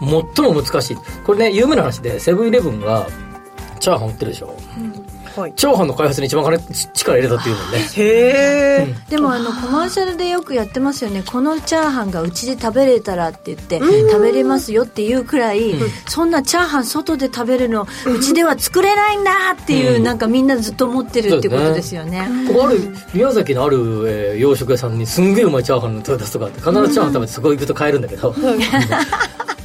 [0.00, 0.96] 最も難しい。
[1.26, 3.06] これね有名な話でセブンイレブンが
[3.80, 4.56] チャーハン売ってるでしょ、
[5.38, 5.52] はい。
[5.54, 7.78] チャーハンの開発に一番金力入れたっていうもんね。
[7.96, 11.22] へえでもあのコマーシャルでよくやってますよね。
[11.24, 15.74] このチャーハンがうちで食べれたらって言って食べれますよっていうくらい、
[16.06, 20.02] そんなチャーハン外で食べるのうちでは作れないんだっていう、うん。
[20.02, 22.28] なんかみんなずっと思ってるってことですよね。
[22.48, 22.80] ここある
[23.12, 28.34] 宮崎のある、えー洋食屋さんにすんげえうまいチャーハンの出すとかあって必ずチャーハン食べてそこ行くと買えるんだけど、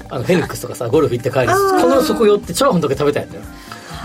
[0.09, 3.43] あのフェニックスとかさゴルフ行って帰る必ずそこ寄ってチャーハンだけ食べたいんだよ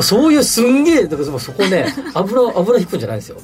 [0.02, 3.36] そういうすんげえだからそこね 油油引くんじゃないんですよ。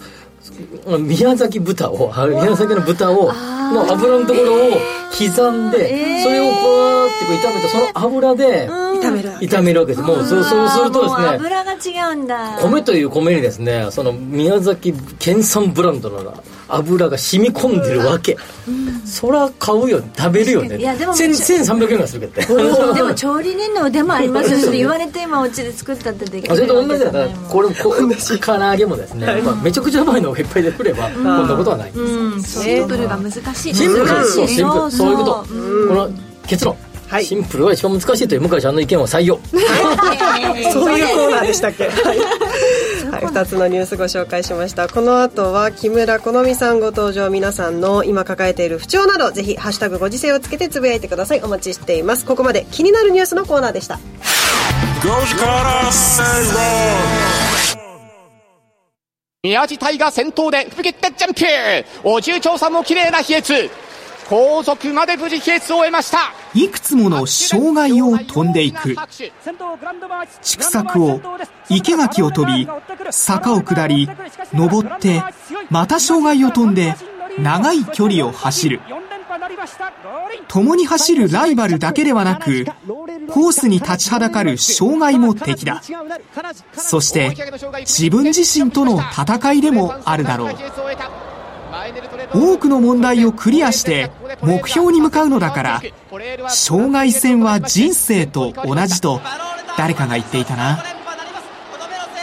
[0.99, 2.27] 宮崎豚をあ。
[2.27, 4.71] 宮崎の豚をの油のところを
[5.17, 8.69] 刻んで、それをこうやってこう炒めてその油で
[9.05, 10.03] 炒める炒めるわけです。
[10.03, 12.59] もうそうそうするとですね油が違うんだ。
[12.61, 18.37] 米という米にですねその宮崎県産ブランドの油が染み込んでるわけ、
[19.05, 20.03] そら買うよ。
[20.17, 20.79] 食べるよね。
[20.79, 27.11] いやでも千1300円ぐらいするけどでも調理人の腕もありますよそれ言われて今お家で作ったってできそれると同じだ。
[27.11, 31.91] からわけじゃないもんこれこう唐揚げもですね、まあ、めちゃくちゃうまいのがいっぱいでくればこんなことはない。
[31.91, 31.95] ん。
[31.95, 33.75] です、うんシンプルが難しい。
[33.75, 34.07] シンプル。
[34.25, 34.91] そうシンプル。
[34.91, 35.11] そう。
[35.11, 36.11] いうこと、そうそうこの
[36.47, 36.77] 結論、
[37.09, 37.25] はい。
[37.25, 39.39] シンプルは一番難しいという向井ちゃんの意見を採用。
[40.73, 41.89] そういうコーナーでしたっけ？
[41.89, 42.19] はい、
[43.11, 44.89] はい、2つのニュースご紹介しました。
[44.89, 47.31] この後は木村好美さんご登場。
[47.31, 51.43] 皆さんの今抱えている不調などぜひ「ハッシュタグご時世」をつけてつぶやいてください。
[51.43, 52.25] お待ちしています。
[52.25, 53.99] ここまで気になるニュースのコーナーでした。
[55.03, 57.85] 5時から正論
[59.43, 61.45] 宮地隊が先頭で吹き切ってジャンプ。
[62.03, 63.69] お重長さんも綺麗な飛躍
[64.29, 68.97] 後続まで無事飛躍を終えましたいくつもの障害を飛んでいく。
[70.43, 71.21] 畜作を、
[71.69, 72.67] 池垣を飛び、
[73.11, 74.09] 坂を下り、
[74.53, 75.23] 登って、
[75.71, 76.95] また障害を飛んで、
[77.39, 78.81] 長い距離を走る。
[80.49, 82.67] 共に走るライバルだけではなく、
[83.29, 85.83] コースに立ちはだかる障害も敵だ。
[86.73, 87.35] そして、
[87.81, 90.55] 自分自身との戦いでもあるだろう。
[92.33, 94.11] 多くの問題をクリアして
[94.43, 95.83] 目標に向かうのだから
[96.49, 99.21] 障害戦は人生と同じと
[99.77, 100.83] 誰かが言っていたな。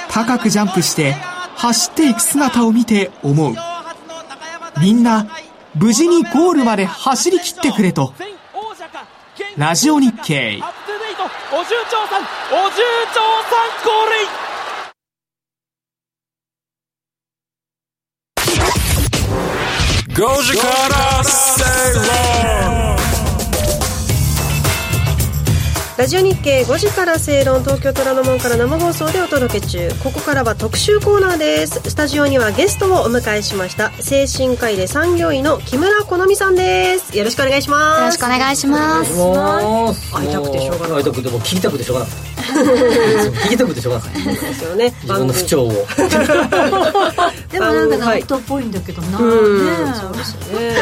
[0.10, 1.14] 高くジャンプして
[1.56, 3.56] 走っていく姿を見て思う。
[4.80, 5.28] みんな
[5.76, 8.14] 無事にゴールまで走り切ってくれと
[9.58, 10.62] ラジオ日経。
[11.54, 12.82] お重長さんお重
[13.14, 14.51] 長さんゴー
[20.22, 20.28] ル
[22.88, 22.91] イ
[25.98, 29.90] ラジオ日経5時から正論東京虎ノ門から生放送でお届け中。
[30.04, 31.82] ここからは特集コーナーです。
[31.90, 33.92] スタジオにはゲストをお迎えしました。
[34.02, 37.16] 精神科医で産業医の木村好美さんです。
[37.16, 38.00] よろしくお願いします。
[38.00, 39.14] よろしくお願いします。
[40.12, 41.12] 会いたくてしょうがない会いた。
[41.12, 42.32] くてもう聞きたくてしょうがなかった。
[43.46, 45.72] 聞きたくてしょうがなかった ですよね自分の不調を。
[47.52, 49.66] でもなんかナルトっぽいんだけどな、うん。
[49.66, 50.76] ねそうですよね、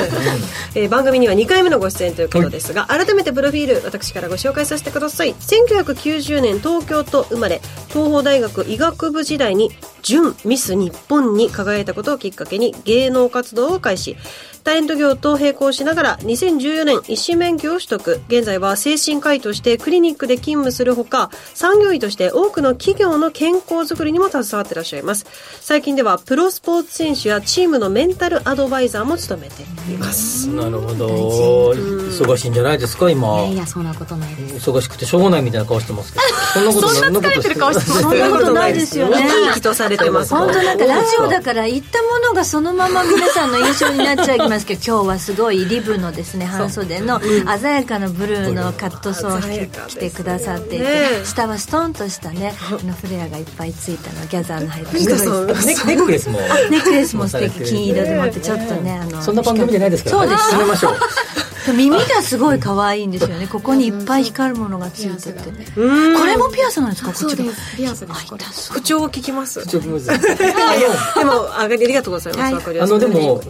[0.75, 14.15] えー番組には2回目のご出演ということですが、改めてプロフィール私からご紹介させてください1990年東京都生まれ東邦大学医学部時代に準ミス日本に輝いたことをきっかけに芸能活動を開始。
[14.63, 25.25] タレント業と並行しながら2014年医師免許を取得現在は精神科医としてクリニックで勤務するほか産業医として多くの企業の健康づくりにも携わっていらっしゃいます。
[25.61, 30.47] 最近ではプロスポーツ選手やチームのメンタルアドバイザーも務めています。
[30.49, 31.07] なるほど。
[31.71, 33.45] 忙しいんじゃないですか今。
[33.45, 34.69] いやそんなことないです。
[34.69, 36.25] 忙しくてしょうがないみたいな顔してますけど。
[36.53, 38.01] そんなことそんな疲れてる顔してます。
[38.01, 39.29] そんなことないですよね。
[39.49, 40.33] 生きとされてます。
[40.33, 50.89] 本当なんかラジオだから言ったものがそのまま皆さんの印象になっちゃいますけど今日はすごいリブのですね半袖の鮮やかなブルーのカットソーを着てくださっていて、ね
[51.23, 60.93] 下はストンとしたねあのフレアがいっぱいついたのギャザーの入ったネックレスもネックレスも素敵金色でもってちょっとねあのそんな番組じゃないですからそうです進めましょう
[61.67, 63.47] 耳がすごい可愛いんですよね。
[63.47, 65.39] ここにいっぱい光るものがついてて。
[65.75, 65.81] こ
[66.25, 67.11] れもピアスなんですか？
[67.11, 67.43] こっちが。
[67.75, 68.13] ピアスで
[68.53, 68.71] す。
[68.71, 69.61] 口調を聞きます。
[69.61, 70.07] 口調聞きます。
[71.19, 73.41] でもありがとうございます、あのでも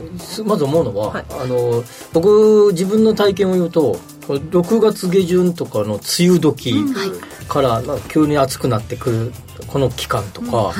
[0.45, 1.83] まず思うのは、あの
[2.13, 6.75] 僕自分の体験を言うと6月下旬とかの梅雨時
[7.47, 9.33] から、まあ急に暑くなってくる
[9.67, 10.73] この期間とか、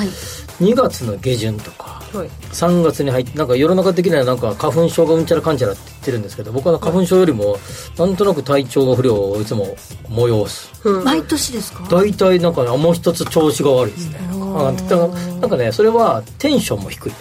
[0.60, 7.58] 2月の下旬とか、3月に入ってなんか世の中的にはなんか花粉症がうんちゃらかんちゃらって言ってるんですけど僕は花粉症よりも
[7.98, 9.76] なんとなく体調が不良をいつも
[10.10, 10.72] 催す、
[11.06, 11.88] 毎年ですか？
[11.90, 17.12] 大体なんかねもう一つ調子が悪いですね、あだからなんかねそれはテンションも低い。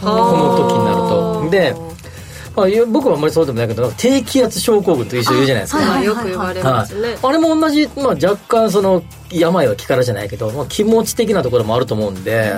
[0.00, 1.50] この時になると。
[1.50, 1.74] で
[2.60, 12.54] まあ、僕はあんまりそうでもないけど低気圧症候群と一緒言うじゃないですか、はい、よく言われますね、はい、あれも同じ、まあ、若干その病は気からじゃないけど、まあ、気持ち的なところもあると思うんで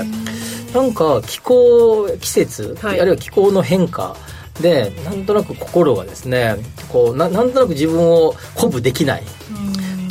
[0.75, 4.17] なんか気候季節、はい、あるいは気候の変化
[4.61, 6.57] でなんとなく心がですね
[6.91, 9.23] こうななんとなく自分を鼓舞できない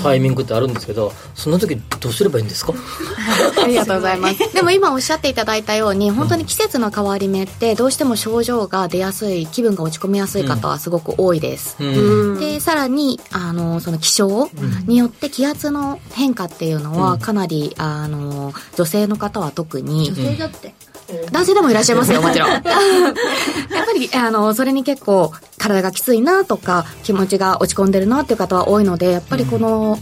[0.02, 2.74] タイミングってあるんですけどその時どうすればいいんですか？
[3.64, 4.40] ありがとうございます。
[4.54, 14.50] でも今おっしゃっていただいたように本当に季節の変わり目ってどうしても症状が出やすい気分が落ち込みやすい方はすごく多いです、うん、でさらにあのその気象
[14.86, 20.74] によって気圧の変化っていうのはかなりあの女性の方は特に女性だって
[21.32, 22.50] 男性でもいらっしゃいますよ、もちろん。
[22.54, 22.72] やっぱ
[23.98, 29.98] り、あの、それに結構、体がきついなとか、気持ちが落ち込んでるなっていう方は多いので、やっぱりこの、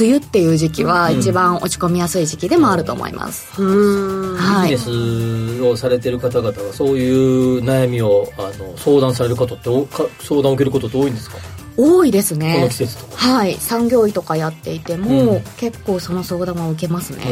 [0.00, 3.46] 梅雨っていう時期は一番落ち込みやすい時期でもあると思います。
[3.58, 4.36] うん。
[4.36, 4.70] はい。
[4.70, 7.08] ビジネスをされてる方々は、そうい
[7.58, 9.64] う悩みを、あの、相談されることって、
[10.26, 11.36] 相談を受けることって多いんですか？
[11.76, 12.54] 多いですね。
[12.56, 13.16] この季節とか。
[13.16, 13.54] はい。
[13.54, 17.24] 産業医とかやっていても、うん、結構その相談は受けますね。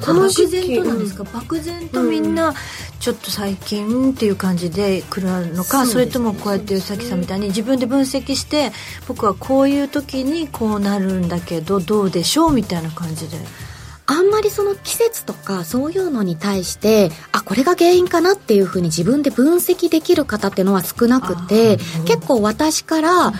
[0.00, 1.24] 漠然となんですか？
[1.24, 2.54] 漠然とみんな
[2.98, 8.72] ちょっと最近っていう感じで来るのかそ,、れともこうやって宇崎さんみたいに自分で分析して
[9.08, 13.38] 僕はこういう時にこうなるんだけどどうでしょうみたいな感じで。
[14.06, 21.76] あんまりその季節とかそういうのに対してあこれが原因かなっていうふうに自分で分析できる方っていうのは少なくて
[22.06, 23.32] 結構私から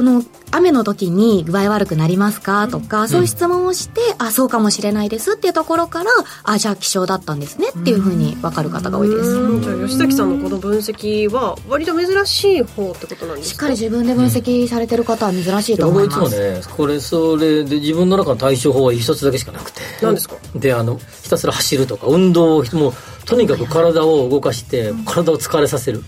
[0.00, 2.68] この雨の時に具合悪くなりますか？
[2.68, 6.10] とか、そういう質問をして、あ、そうかもしれないですっていうところから、
[6.42, 9.60] あ、じゃあ気象だったんですねっていうふうに分かる方が多いです。
[9.60, 13.52] じゃあ吉崎さんのこの分析は割と珍しい方ってことなんですか？
[13.52, 16.18] しっかり自分で分析されてる方は珍しいと思います。
[16.18, 19.82] 僕いつもね、これそれで自分の中の対処法は一つだけしかなくて。
[20.00, 20.36] 何ですか？
[20.54, 22.92] で、あの、ひたすら走るとか、運動を、もう、
[23.30, 26.02] とにかく体を動かして、体を疲れさせる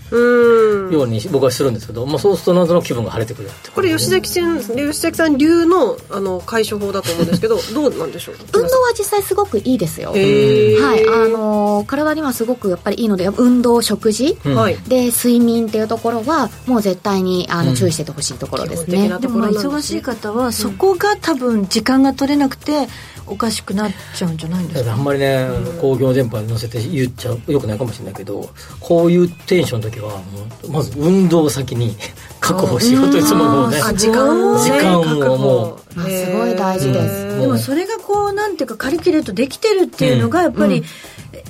[0.91, 8.35] ように僕はするんですけど、まあ、そうするとなんとなく気分が晴れてくるこれ吉崎さん吉崎さん流のあの解消法だと思うんですけど どうなんでしょう？
[8.53, 10.11] 運動は実際すごくいいですよ。
[10.11, 11.07] はい。
[11.07, 14.55] あの体にはすごくやっぱりいいので運動食事、うん、
[14.87, 22.87] で睡眠っていうところはもう絶対にあの注意しててほしいところですね、うん、でも忙しい方はそこが多分時間が取れなくて
[23.25, 24.91] おかしくなっちゃうんじゃないんですか？
[24.93, 25.47] あんまりね
[25.79, 28.49] 工業電波に乗せて言っちゃうよくないかもしれないけど
[28.79, 30.23] こういうテンションの時はも
[30.63, 31.95] うまず運動を先に
[32.39, 33.77] 確保しようといつももうね。
[33.95, 37.39] 時間時間をもう、まあ、すごい大事です。
[37.39, 40.85] でもそれがこうなんていうかカリキュレートできてるっていうのがやっぱり、うん、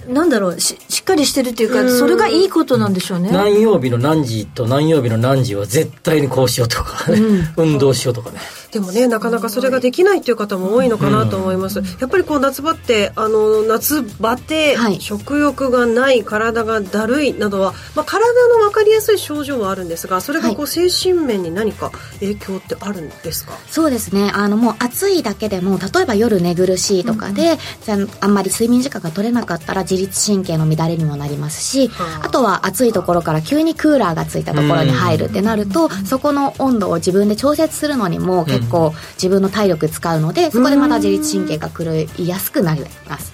[0.08, 3.32] なんだろうししっかりしてるっていうかそれがいいことなんでしょうね。
[3.32, 8.40] 何曜日の何時と何曜日の何時は絶対にこうしようとか、ねうん、 運動しようとかね。
[8.74, 24.32] でもねなかなかそれができないっていう方も多いのかなと思います、うん、やっぱりこう夏場ってあの夏バテ、はい、食欲がない体がだるいなどは、まあ、体の分かりやすい症状はあるんですがそれがこう精神面に何か影響ってあるんですか、はい、そうですね。
[24.34, 43.34] あのもう暑いだけでも例えば夜寝苦しいとかで、うん、あんまり睡眠時間が取れなかったら自律神経の乱れにもなりますし、はあ、あとは暑いところから急にクーラーがついたところに入るってなると、そこの温度を自分で調節するのにも結構自分の体力使うのでそこでまた自律神経が狂いやすくなります。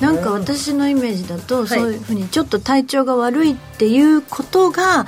[0.00, 5.06] なんか私のイメージだと、そういうふうにちょっと体調が悪いっていうことが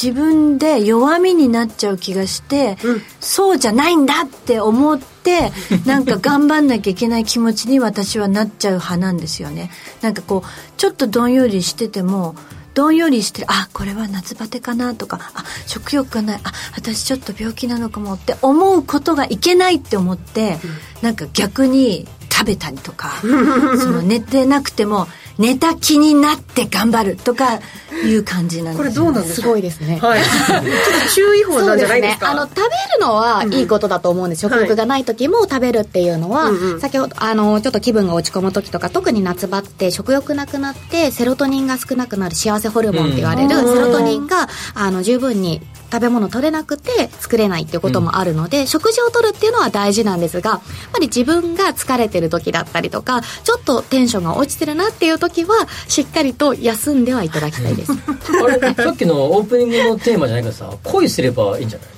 [0.00, 5.52] 自分で弱みになっちゃう気がして、うん、そうじゃないんだって思って
[5.86, 9.70] なんか頑張んなきゃいけない気持ちに私はなっちゃう派なんですよね。
[10.00, 12.34] なんかこうちょっとどんよりしてても
[12.74, 25.08] どんよりしてあこれは夏バテかなとかあ食欲がないあ私ちょっと病気なのかもって思うことがいけないって思って、うん、なんか逆に食べたりとか その寝てなくても
[25.40, 27.60] 寝た気になって頑張るとか
[28.04, 29.98] いう感じなんですこれどうなんですすごいですね。
[29.98, 30.20] はい。
[30.22, 30.62] ちょっ
[31.08, 32.26] と注意報なんじゃないですか？
[32.26, 32.68] そうね、あの食べる
[33.00, 43.74] のはいいことだと思うんです、食欲がない時も食べるっていうのは、先ほどあのちょっと気分が落ち込む時とか特に夏場って食欲なくなってセロトニンが少なくなる幸せホルモンって言われる、うん。
[43.74, 45.62] セロトニンがあの十分に
[45.92, 50.60] 食べ物取れなくて作れないっていうこともあるので、食事を取るっていうのは大事なんですがやっ
[50.92, 61.88] ぱり自分が疲れてる時だったりとかちょっとテンションが落ちてるなっていう時はしっかりと休んではいただきたいです あれさっきのオープニングのテーマじゃないけどさ恋すればいいんじゃない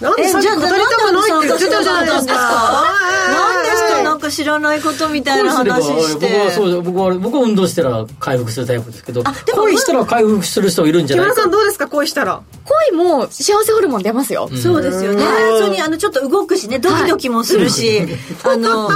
[0.00, 2.34] なんでさっき語りたくないって言ってたじゃないですか。
[3.30, 9.22] なんですかなんか知らないことみたいな話して僕はそう僕は僕は運動したら回復するタイプですけど
[9.54, 12.42] 恋したら回復する人いるんじゃない木村さんどうですか恋したら。
[12.64, 15.24] 恋も幸せホルモン出ますよ、そうですよね。
[15.58, 18.02] それにあのちょっと動くしね、ドキドキもするし、
[18.44, 18.90] あの、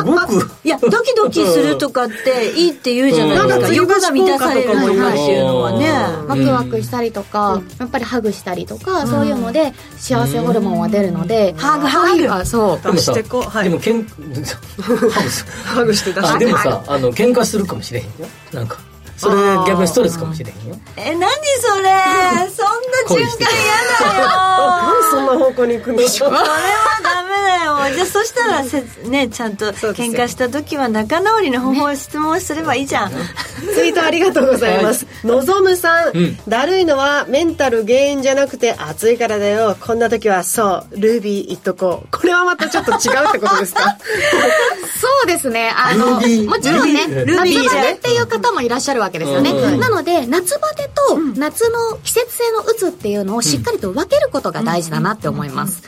[0.64, 3.74] いや、ドキドキするとかっていいって言うじゃないですか。
[3.74, 5.90] 欲が満たされるっていうのはね。
[6.28, 12.80] ワクワクしたりとか、やっぱりハグしたりとか、そういうので幸せホルモンは出るので、ハグハグあそう。
[12.82, 13.22] でもさ、で
[13.70, 14.04] もけん
[15.64, 18.10] ハグして出あでもさあの喧嘩するかもしれへんよ。
[18.52, 18.78] なんか
[19.16, 19.36] それ
[19.66, 20.76] 逆にストレスかもしれへんよ。
[20.96, 21.82] え、何それ？
[22.50, 24.28] そんな循環嫌だよ。
[24.28, 26.44] なんでそんな方向に行くんでしょうそれは
[27.02, 27.94] ダメだよ。
[27.94, 33.10] じゃあそしたらせ、ね、ちゃんと喧嘩した時は仲直りの方法を質問すればいいじゃん。
[33.74, 35.06] ツイートありがとうございます。
[35.24, 36.36] のぞむさん,、うん。
[36.48, 39.76] だるいのはメンタル原因じゃなくて暑いからだよ。
[39.80, 42.08] こんな時はそう、ルービー言っとこう。
[42.10, 43.96] これはまたちょっと違うってことですか？
[45.00, 45.70] そうですね。
[45.76, 46.20] あの、も
[46.58, 47.36] ちろんね、ルビー。
[47.38, 49.50] ルビー夏バテっていう方もいらっしゃるわけですよね。
[49.50, 55.82] うんなので、夏バテと夏の季節性のうつっていうのをしっかりと分けることが大事だなって思います。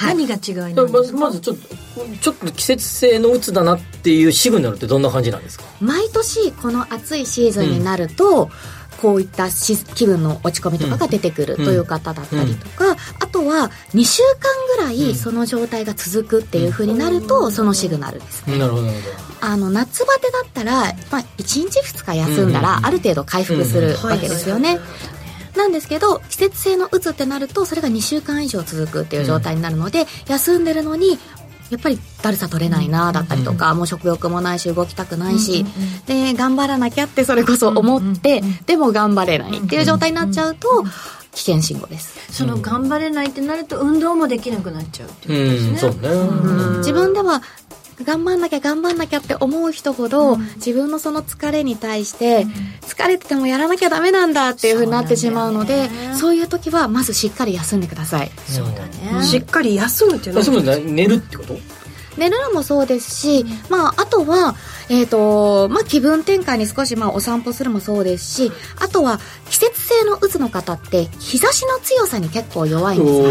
[0.00, 1.76] 何が違いなんまずまずちょっと
[2.20, 5.64] ちょっと季節性のうつだなっていうシグナルってどんな感じなんですか？
[5.80, 8.50] 毎年この暑いシーズンになると、
[9.00, 14.22] こういったし気分の落ち込みとかが出てくるという方だったりとか、あとは2週
[14.76, 18.46] 間ぐらいその状態が続くっていう風になると、そのシグナルです。
[18.46, 18.88] なるほど
[19.40, 20.72] あの夏バテだったら、
[21.12, 24.80] まあ、1日2日休んだらある程度回復するわけですよね。
[25.56, 31.18] なんですけど季節性のうつってなるとそれが2週間以上続くっていう状態になるので、休んでるのに
[31.70, 35.64] やっぱりだるさ取れないなだったりとか、もう食欲もないし動きたくないし、
[36.06, 40.84] で頑張らなきゃってそれこそ思って、でも頑張れないっていう状態になっちゃうと、
[41.32, 42.32] 危険信号です。
[42.32, 45.92] その頑張れないってなると運動もできなくなっちゃうっていうことですね。
[45.92, 47.42] そうね、自分では
[48.04, 52.46] 頑張んなきゃ頑張んなきゃって思う人ほど、自分のその疲れに対して、
[52.82, 58.30] 疲れててもやらなきゃダメなんだっていうふうになってしまうのでそういう時はまずしっかり休んでください。
[58.46, 59.24] そうだね。
[59.24, 61.58] しっかり休むっていうのは休む寝るってこと？
[62.16, 64.56] 寝るのもそうですし、まあ、あとは、
[64.88, 69.20] えっ、と、まあ、気分転換に少し、まあ、お散歩するもそうですし、あとは、
[69.50, 73.30] 季節性のうつの方って、日差しの強さに結構弱いんですよね。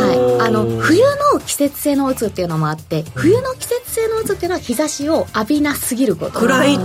[0.00, 0.46] はい。
[0.46, 1.02] あの、冬
[1.32, 6.40] の季節性のうつっていうのもあって、冬の季節性のうつっていうのは日差しを浴びなすぎること。
[6.40, 6.82] 暗いって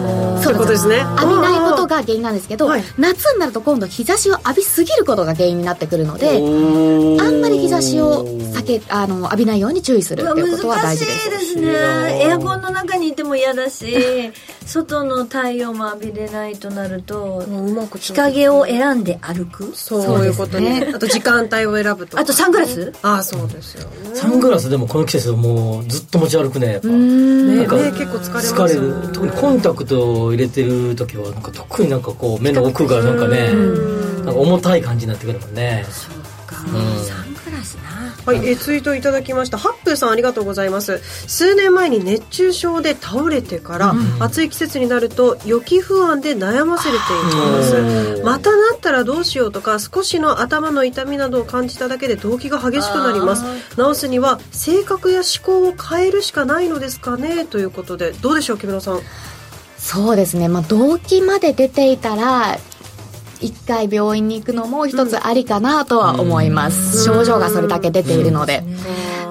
[0.54, 6.38] ことですね浴びないことが原因なんですけど、夏になると今度日差しを浴びすぎることが原因になってくるので、
[7.22, 11.30] あんまり日差しを避け、あの、浴びないようにに注意するっていうことは大事です。
[11.30, 12.22] 難しいですね。
[12.24, 14.32] エアコンの中にいても嫌だし、
[14.66, 17.44] 外の太陽も浴びれないとなると、
[17.98, 19.72] 日陰を選んで歩く？
[19.76, 20.92] そういうことね。
[20.94, 22.20] あと時間帯を選ぶと。
[22.20, 22.94] あとサングラス？
[23.02, 23.88] ああ、そうですよ。
[23.90, 24.16] ね。
[24.16, 26.88] サングラスでもこの季節もうずっと持ち歩くねやっぱ。
[26.88, 29.14] ねなんか目結構疲れます疲れる。
[29.14, 33.54] 特にコンタクトを入れてる時はなんか特になんかこう目の奥がなんかね
[34.26, 35.86] なんか重たい感じになってくるもんね。
[35.86, 37.21] うんサングラスな。
[38.26, 39.58] はい、えツイートいただきました。
[39.58, 41.00] ハップーさんありがとうございます。
[41.28, 48.22] 数年前に熱中症で倒れてから、暑い季節になると予期不安で悩ませれていきます。
[48.24, 53.44] またなったらどうしようとか、少しの頭の痛みなどを感じただけで動機が激しくなります。
[53.76, 57.46] 治すには性格や思考を変えるしかないのですかね？
[57.46, 59.02] ということで、どうでしょう、木村さん？
[59.78, 62.60] そうですね、まあ、動機まで出ていたら
[63.42, 68.64] 一回病院に行くのも一つありかなとは思います、症状がそれだけ出ているので、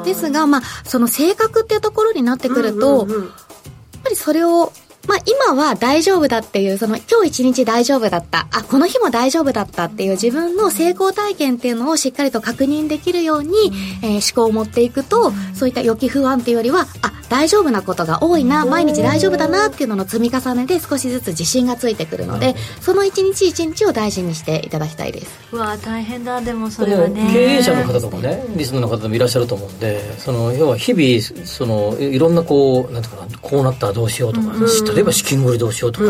[0.05, 4.73] ですが、まあ、その性格っていうところになってくると、やっぱりそれを
[5.09, 25.39] まあ、今は大丈夫だっていう、その今日一日大丈夫だった、あ、この日も大丈夫だったっていう自分の成功体験っていうのをしっかりと確認できるように、えー思考を持っていくと、そういった予期不安っていうよりは、あ、大丈夫なことが多いな毎日大丈夫だなっていうのの積み重ねで少しずつ自信がついてくるのでその一日一日を大事にしていただきたいです。
[25.53, 26.41] うわ大変だ。
[26.41, 34.53] でもそれはね経営者の方とかねリスナーの方でもいらっしゃると思うんでその要は日々そのいろんなこうなんていうかなこうなったらどうしようとか、
[34.93, 36.07] 例えば資金繰りどうしようとか、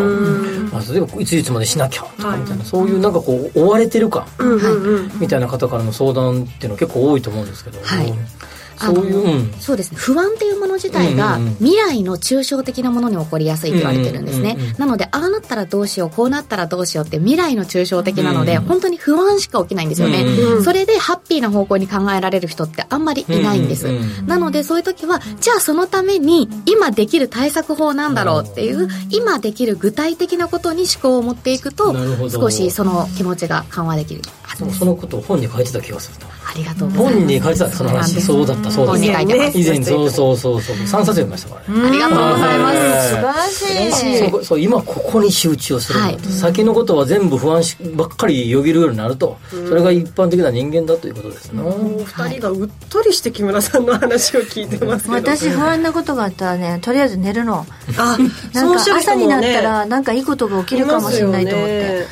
[0.73, 4.27] まあ、例えばいついつまでしなきゃとかみたいな、そういうなんかこう追われてる感、
[5.21, 8.13] みたいな方からの相談っていうのは結構多いと思うんですけど、はい
[8.81, 9.53] そういう、うん。
[9.61, 9.99] そうですね。
[9.99, 23.87] 不安っていうもの自体が未来の抽象的なものに起こりやすいと言われてるんですね、なのでああなったらどうしようこうなったらどうしようって未来の抽象的なので、うん本当に不安しか起きないんですよね、うんそれでハッピーな方向に考えられる人ってあんまりいないんです、
[24.27, 31.95] なのでそういう時はじゃあそのために今できる対策法なんだろうっていう今できる具体的なことに思考を持っていくと
[32.29, 34.23] 少しその気持ちが緩和できる
[34.71, 36.33] そのことを本に書いてた気がするな。
[36.51, 37.17] ありがとうございます。
[37.17, 38.21] 本に書いてたその話。
[38.21, 39.03] そうだったそうだった。
[39.03, 39.07] 以
[39.65, 40.77] 前そうそうそうそう。
[40.77, 41.89] 3冊読みましたからね。
[41.89, 42.79] ありがとうございます。
[42.79, 44.31] はい素晴らしい。
[44.31, 46.33] そうそう今ここに集中をするんだと、はい。
[46.33, 55.17] 先のことは全部不安しばっかりよぎるようになると、それが一般的な人間だということですね、お二人がうっとりして木村さんの話を聞いてますけど。
[55.17, 57.67] 私不安なことがあったらねとりあえず寝るの。
[57.97, 58.19] あ
[58.53, 62.07] なんか朝になったらなんかいいことが起きるかもしれないと思って、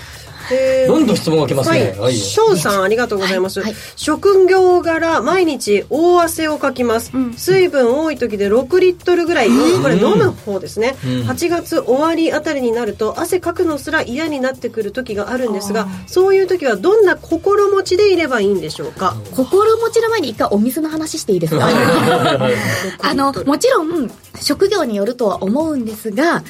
[0.52, 3.62] えーどんどん質問が来ますね、はい、翔さんありがとうございます、
[3.96, 11.10] 職業柄毎日大汗をかきます、水分多い時で6リットルぐらい、これ飲む方ですね、うん。
[11.28, 21.68] 8月終わりあたりになると汗かくのすら嫌になってくる時があるんですがそういう時はどんな心持ちでいればいいんでしょうか、心持ちの前に一回お水の話していいですか？
[23.02, 24.10] あのもちろん
[24.40, 26.42] 職業によるとは思うんですが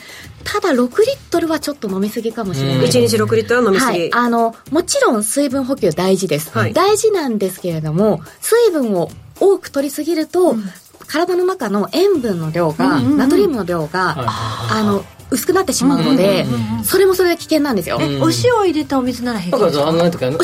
[0.44, 6.72] ただ6リットルはちょっと飲みすぎかもしれない、1日6リットルは飲みすぎ、はい、あのもちろん水分補給大事です、はい。
[6.72, 9.10] 大事なんですけれども水分を
[9.40, 10.56] 多く取りすぎると、
[11.08, 16.46] 体の中の塩分の量が、ナトリウムの量が、あの薄くなってしまうので、
[16.84, 20.38] それもそれで危険なんですよ、うんお塩入れたお水なら平気だからさあのなんとかお塩。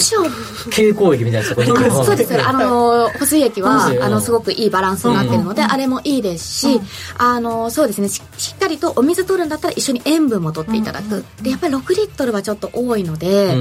[0.71, 1.47] 蛍光液みたいな
[2.05, 2.43] そうです。
[2.43, 6.81] あの保水液はあのすごくいいバランスになってるので、あれもいいですし、
[7.17, 8.09] あのそうですね。
[8.09, 13.57] ししっかりとお水取るんだったら一緒に塩分も取っていただく、でやっぱり6リットルはちょっと多いので、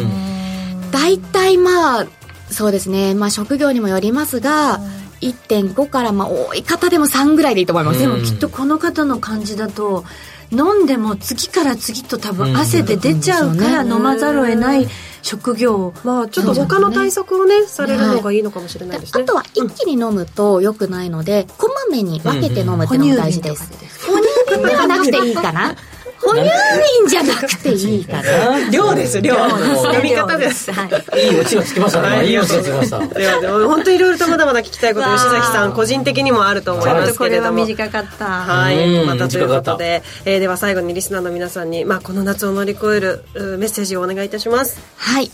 [0.92, 2.06] 大体まあ
[2.50, 3.14] そうですね。
[3.14, 4.82] まあ職業にもよりますが、
[5.30, 10.04] 1.5からまあ多い方でも3ぐらいでいいと思います、でもきっとこの方の感じだと
[10.52, 14.88] 飲んでも次から次と多分汗で出ちゃうから飲まざるを得ない
[15.24, 15.94] 職業。
[16.04, 23.72] まあちょっと他の対策をねされるのがいいのかもしれないですね、あとは一気に飲むと良くないので、こまめに分けて飲むっていうのも大事です。
[24.06, 25.76] 哺乳瓶ではなくていいかな
[26.24, 29.36] 哺乳瓶じゃなくていいかな 量です量。
[29.36, 29.48] 量
[29.94, 30.72] 飲み方です。
[30.72, 31.32] はい。
[31.32, 33.00] いいオチがつきましたね、い、いオチがつきました。
[33.00, 38.26] ではでも本当いろいろとまだまだ聞きたいこと吉崎さん個人的にもあると思いますこれはけれども短かった。
[38.26, 44.82] はい、うんまたということで、えーでは最後にリスナーの皆さんに、まあ、この夏を乗り越えるうメッセージをお願いいたします。
[44.98, 45.32] はい。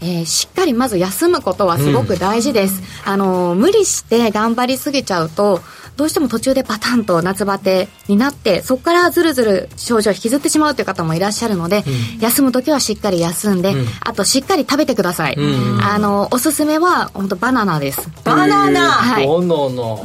[0.00, 2.82] えーしっかりまず休むことはすごく大事です。
[3.04, 5.60] あのー無理して頑張りすぎちゃうと、
[5.96, 11.84] どうしても途中でパタンと夏バテになって、そこからずるずる症状を引きずってしまうという方もいらっしゃるので、
[12.20, 15.34] 休む時はしっかり休んで、うんあとしっかり食べてください。
[15.38, 18.08] うんあのーおすすめは、本当バナナです。
[18.24, 19.26] バナナはい。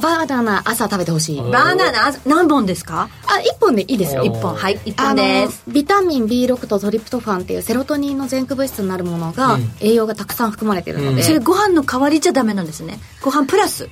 [0.01, 1.41] バナナ朝食べてほしい。
[1.41, 3.09] バナナ何本ですか？
[3.27, 4.23] あ、一本でいいですよ。
[4.23, 12.99] 一一本はい一あの本ですビタミン B6 とトリプトファンっていうセロトニンの前駆物質になるものが、うん栄養がたくさん含まれているので、それご飯の代わりじゃダメなんですね。
[13.21, 13.89] ご飯プラス。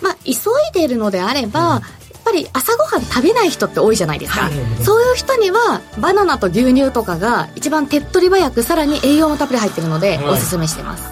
[0.00, 0.34] まあ、急い
[0.72, 1.80] でいるのであれば、やっ
[2.24, 4.48] ぱり朝ごはん食べない人って多いじゃないですか、
[4.82, 10.28] そういう人にはバナナと牛乳とかが一番手っ取り早くさらに栄養もたっぷり入ってるので、はい。
[10.30, 11.11] おすすめしてます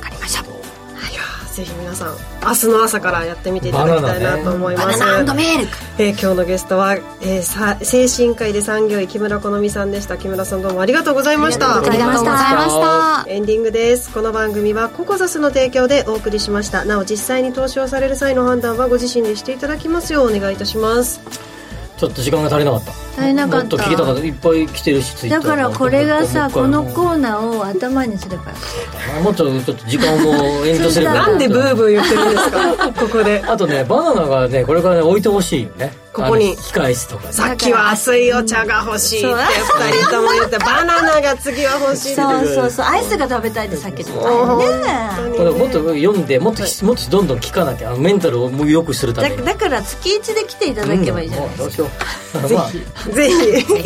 [1.53, 5.69] ぜひ皆さん明日の朝からやってみていただきたいなと思います、バナナメール。
[5.99, 10.17] えー今日のゲストは、えーさ精神科医で産業医木村好美さんでした。
[10.17, 11.79] 木村さんどうもありがとうございました。
[11.79, 13.31] ありがとうございました。
[13.31, 14.11] エンディングです。
[14.11, 16.85] この番組はココザスの提供でお送りしました。
[16.85, 21.21] なお実際に投資をされる際の判断はご自身でしていただきますようお願いいたします
[22.01, 22.93] ちょっと時間が足りなかった。
[23.21, 23.57] 足りなかった。
[23.59, 28.45] もっと聞きたかったいっぱい来てるしだからこれがさこのーコーナーを頭にすれば。
[29.23, 32.93] もっとちょっと時間を延長すればなんでブーブー言ってるんですか？
[32.93, 33.43] ここで。
[33.47, 36.57] あとねバナナがねこれからね置いてほしいよねここに。
[36.57, 37.33] 控室とかね。
[37.33, 42.23] さっきは熱いお茶が欲しいって二人とも言って バナナが次は欲しいって。
[42.23, 42.87] そうそうそう。
[42.87, 44.67] アイスが食べたいってさっき言ってたよね。
[45.37, 49.37] これもっと読んでもっともっとどんどん聞かなきゃあのメンタルを良くするために。
[49.39, 51.71] だだから月一で来ていただけばいいじゃないうんもうどう。
[51.71, 51.89] しよう
[52.55, 52.71] まあ
[53.11, 53.37] ぜひ。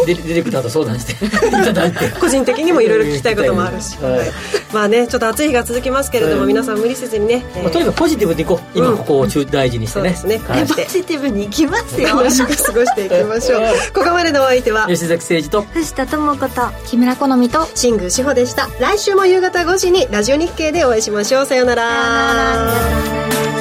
[0.07, 2.09] ディレクターと相談していただいて。
[2.21, 4.33] 個人的にもいろいろ聞きたいこともあるし、はい、
[4.73, 8.79] まあねちょっと暑い日が続きますけれども、はい、皆さん無理せずにね、とにかくポジティブでいこう。
[8.79, 13.63] 今ここを中大事にしてね、そうですね、はい、ポジティブにいきますよ楽しく過ごしていきましょう。
[13.93, 18.69] ここまでのお相手は吉崎誠二と藤田智子と木村好美と新宮志保でした。
[18.81, 21.47] 来週も夕方5時にラジオ日経でお会いしましょう。
[21.47, 23.54] さようなら